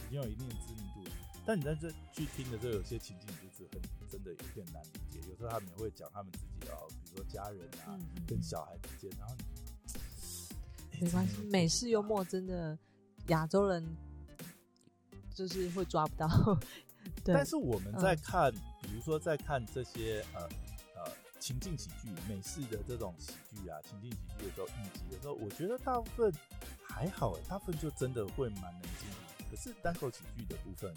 [0.07, 1.09] 已经有一定的知名度。
[1.45, 5.19] 但你在这去听的时候，有些情境就是很真的有点难理解。
[5.29, 9.35] 有时候他们也会讲他们自己哦，比如说家人啊，跟小孩之间，然后
[11.01, 12.77] 没关系，美式幽默真的
[13.27, 13.83] 亚洲人
[15.33, 16.27] 就是会抓不到。
[17.23, 18.51] 但是我们在看，
[18.81, 20.41] 比如说在看这些呃
[20.95, 26.31] 呃情境喜剧、美式的这种喜剧啊，情境喜剧的时候，应急的时候，我觉得大部分
[26.83, 29.15] 还好，大部分就真的会蛮能进入。
[29.49, 30.93] 可是单口喜剧的部分，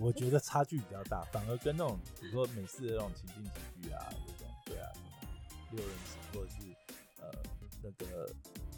[0.00, 3.50] 我觉得差距比较大，反而跟那种比如说美式的那种情境喜
[3.82, 5.06] 剧啊，这种对啊，什么
[5.70, 6.74] 六人行或者是
[7.20, 7.30] 呃
[7.80, 8.26] 那个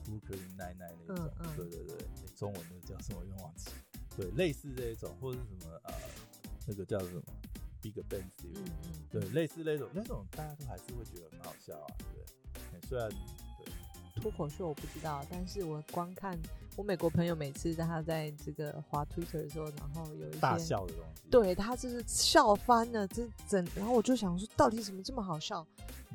[0.05, 1.97] 布鲁克林奶奶那种，对对对，
[2.37, 3.23] 中文的叫什么？
[3.39, 3.71] 我忘记。
[4.17, 5.95] 对，类似这种或者是什么呃
[6.67, 7.23] 那个叫什么
[7.81, 13.11] Big Bang Theory，对，类似那种那种大家都还是会觉得很好笑啊，对，虽然。
[14.19, 16.41] 脱口秀我不知道，但是我光看
[16.75, 25.65] 我美国朋友每次他在这个滑 Twitter 的时候，然后有一些大笑的东西，对他就是笑翻了，这整，然后我就想说，到底怎么这么好笑？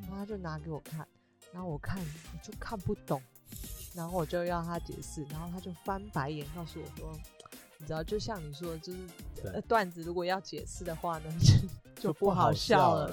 [0.00, 1.06] 然后他就拿给我看，
[1.52, 3.22] 然后我看我就看不懂，
[3.94, 7.16] 然后我就要他解释，然后他就翻白眼告诉我说，
[7.82, 11.24] 你知道，就像你说的，就是段子如果要解释的话呢，
[12.00, 13.12] 就不好笑了，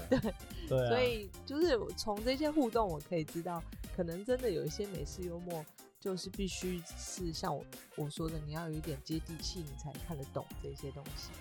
[0.68, 3.62] 对，所以就是从这些互动，我可以知道。
[3.98, 5.66] 可能真的有一些美式幽默，
[6.00, 7.66] 就是必须是像我
[7.96, 11.32] 我说的，你要有一点接地气，你才看得懂这些东西。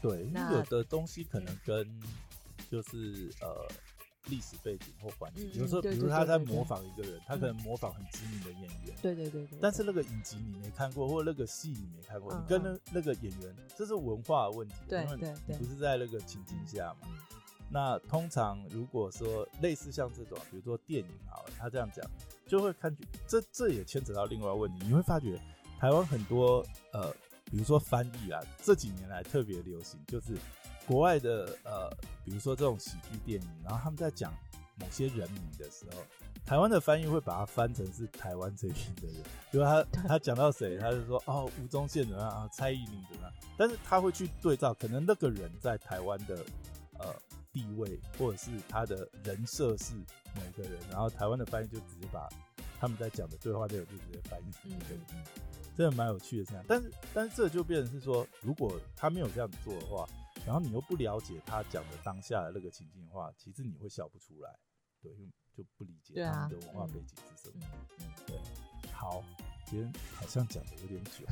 [0.00, 1.86] 对，那有的东西可能跟
[2.70, 3.68] 就是呃
[4.28, 8.96] 历史背景或环境，比如说，比如他在模仿一个人，他可能模仿很知名的演员。
[9.02, 9.58] 对对对对。
[9.60, 17.08] 但是那个影集你没看过，或者那个戏你没看过，你跟那那个演员，这是文化问题，对对对，不是在那个情境下嘛。
[17.70, 22.02] 那通常如果说类似像这种，比如说电影好了，他这样讲，
[22.46, 24.86] 就会看这这也牵扯到另外问题。
[24.86, 25.38] 你会发觉
[25.78, 27.10] 台湾很多呃，
[27.50, 30.34] 比如说翻译啊，这几年来特别流行，就是
[30.88, 31.88] 国外的呃，
[32.24, 34.32] 比如说这种喜剧电影，然后他们在讲
[34.80, 36.02] 某些人名的时候，
[36.44, 39.22] 台湾的翻译会把它翻成是台湾这边的人，
[39.52, 46.44] 比如他 他讲到谁，他就说哦吴宗宪怎么样啊，蔡依林怎么样，但是他会去对照，可能那个人在台湾的
[46.98, 47.14] 呃。
[47.50, 49.94] 地位或者是他的人设是
[50.36, 52.28] 某个人，然后台湾的翻译就直接把
[52.78, 55.00] 他们在讲的对话内容就直接翻译成这个，
[55.76, 56.64] 真的蛮有趣的这样。
[56.68, 60.06] 但是但是这就变成是说，如果他没有这样子做的话，
[60.46, 64.58] 然后你又不了解他讲的当下的那个情境的话，其实你会笑不出来，
[65.02, 65.12] 对，
[65.54, 67.66] 就不理解他们的文化背景是什么。
[68.00, 68.38] 嗯，对。
[68.92, 69.22] 好，
[69.66, 71.24] 今天好像讲的有点久，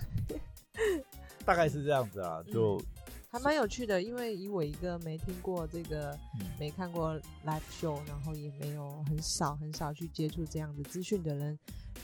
[1.44, 2.80] 大概是这样子啊，就。
[3.28, 6.16] 还蛮有趣的，因为以我一个没听过这个、
[6.58, 11.58] 没看过 live show，然后也没有很少很少去接触这样的资讯的人，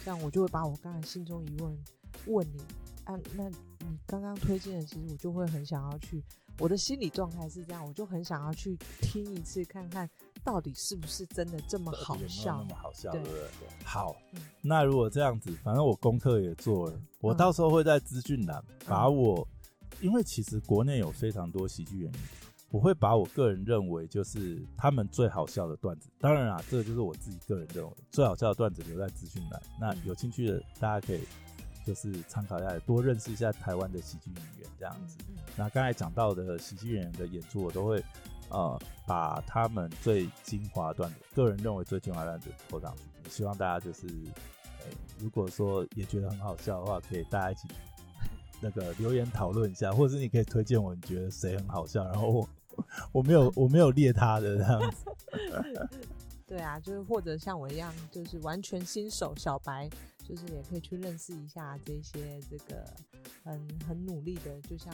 [0.04, 1.84] 这样我就会把我刚才心中疑问
[2.26, 2.60] 问你
[3.04, 6.22] 啊，那你刚刚推荐的，其实我就会很想要去，
[6.58, 10.08] 我的心理状态是这样，我就很想要去听一次，看看
[10.44, 13.42] 到底是不是真的这么好笑，那么好笑，对不对？
[13.84, 14.16] 好，
[14.60, 19.46] 那如果这样子，反正我功课也做了，我到时候会在资讯栏把我。
[20.00, 22.20] 因为其实国内有非常多喜剧演员，
[22.70, 26.08] 我会把我个人认为就是他们最好笑的段子。
[26.18, 29.62] 当然啊，这个就是我自己个人认为最好笑的段子留在资讯栏。
[29.78, 31.20] 那有兴趣的大家可以
[31.84, 35.16] 就是参考一下，多认识一下台湾的喜剧演员这样子。
[35.56, 38.02] 那刚才讲到的喜剧演员的演出，我都会
[38.48, 43.30] 呃把他们最精华段子，个人认为最精华段子拖上去。
[43.30, 44.06] 希望大家就是，
[45.18, 47.68] 如果说也觉得很好笑的话，可以大家一起。
[48.64, 52.04] 那个留言讨论一下，或者是你可以推荐我，你觉得谁很好笑？
[52.04, 52.48] 然后我
[53.10, 55.04] 我没有我没有列他的这样子。
[56.46, 59.90] 对啊，就是或者像我一样，就是完全新手小白，
[60.28, 62.84] 就是也可以去认识一下这些这个
[63.44, 64.92] 很很努力的，就像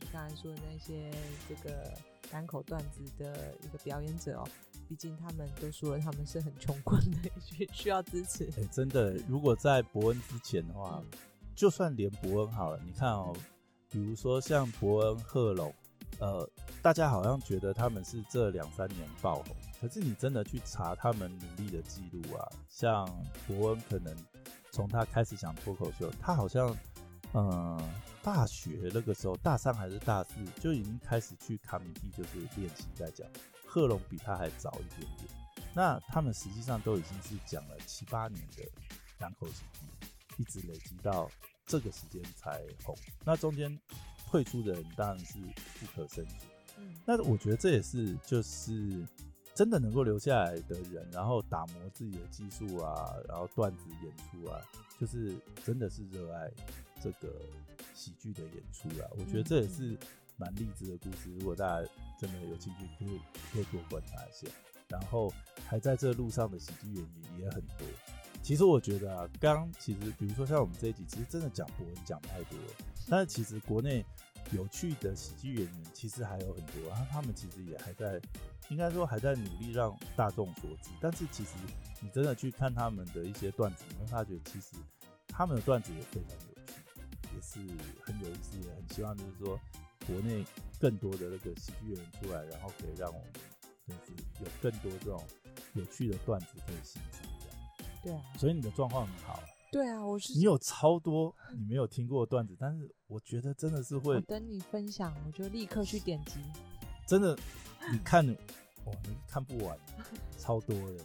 [0.00, 1.10] 你刚才说的那些
[1.48, 1.92] 这个
[2.30, 4.48] 单口段子的一个表演者哦。
[4.88, 8.48] 毕竟他们都说了，他们是很穷困的， 需需要支持。
[8.56, 11.02] 哎，真的，如果在伯恩之前的话。
[11.56, 13.34] 就算连伯恩好了，你看哦，
[13.88, 15.74] 比如说像伯恩、贺龙，
[16.18, 16.46] 呃，
[16.82, 23.06] 大家好像觉得他们是这两三年爆红，可是你真的去查他们努力的记录啊，像
[23.46, 24.14] 伯恩可能
[24.76, 26.76] 从他开始讲脱口秀，他好像
[27.32, 27.80] 嗯，
[28.22, 33.26] 大学那个时候，大三还是大四，就已经开始去卡米蒂，就是练习在讲。
[33.66, 35.30] 贺龙比他还早一点点，
[35.74, 38.62] 那他们实际上都已经是讲了七八年的
[39.16, 39.80] 单口喜剧，
[40.36, 41.30] 一直累积到
[41.64, 42.94] 这个时间才红。
[43.24, 43.78] 那中间
[44.30, 45.38] 退出的人当然是
[45.80, 46.34] 不可胜数。
[46.76, 49.06] 嗯，那我觉得这也是就是
[49.56, 54.60] 真的能够留下来的人，然后打磨自己的技术啊，然后段子演出啊，
[55.00, 55.34] 就是
[55.64, 56.48] 真的是热爱
[57.02, 57.32] 这个
[57.92, 59.10] 喜剧的演出啊。
[59.18, 59.98] 我觉得这也是。
[60.38, 61.88] 蛮励志的故事，如果大家
[62.20, 63.18] 真的有兴趣，可以
[63.54, 64.46] 可以多观察一下。
[64.86, 65.32] 然后
[65.66, 67.88] 还在这路上的喜剧演员也很多。
[68.42, 72.74] 其实我觉得啊，刚其实比如说像我们这一集，其实真的讲博文讲太多了。
[73.08, 74.04] 但是其实国内
[74.52, 78.20] 有趣的喜剧演员其实还有很多，然后他们其实也还在，
[78.68, 80.90] 应该说还在努力让大众所知。
[81.00, 81.50] 但是其实
[82.00, 84.76] 你真的去看他们的一些段子，你会发觉其实
[85.28, 86.80] 他们的段子也非常有趣，
[87.34, 87.58] 也是
[88.02, 89.58] 很有意思，也很希望就是说。
[90.06, 90.44] 国内
[90.78, 93.32] 更多的那个喜剧演员出来，然后可以让我们
[93.88, 95.20] 就是有更多这种
[95.74, 97.22] 有趣的段子可以欣赏。
[98.04, 99.42] 对啊，所以你的状况很好。
[99.72, 106.38] 对啊，我是你有超多你没有听过的段子，但是我觉得真的是会我等你分享，我就立刻去点击。
[107.06, 107.36] 真的，
[107.92, 108.26] 你看
[108.84, 109.78] 哇，你看不完，
[110.38, 110.98] 超多的，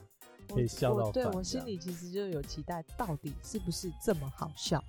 [0.49, 1.11] 可以笑到。
[1.11, 4.83] 对我心里其实就有期待，到底是不是这么好笑？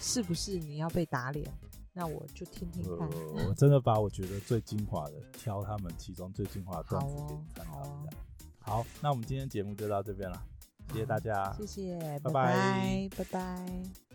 [0.00, 1.46] 是不是你要被打脸？
[1.92, 3.08] 那我就听听看。
[3.48, 8.16] 我真的把我觉得最精华的挑他们其中最精华的段子给你参考一下。
[8.60, 10.42] 好，那我们今天节目就到这边了，
[10.92, 14.07] 谢谢大家，谢谢，拜拜，拜拜。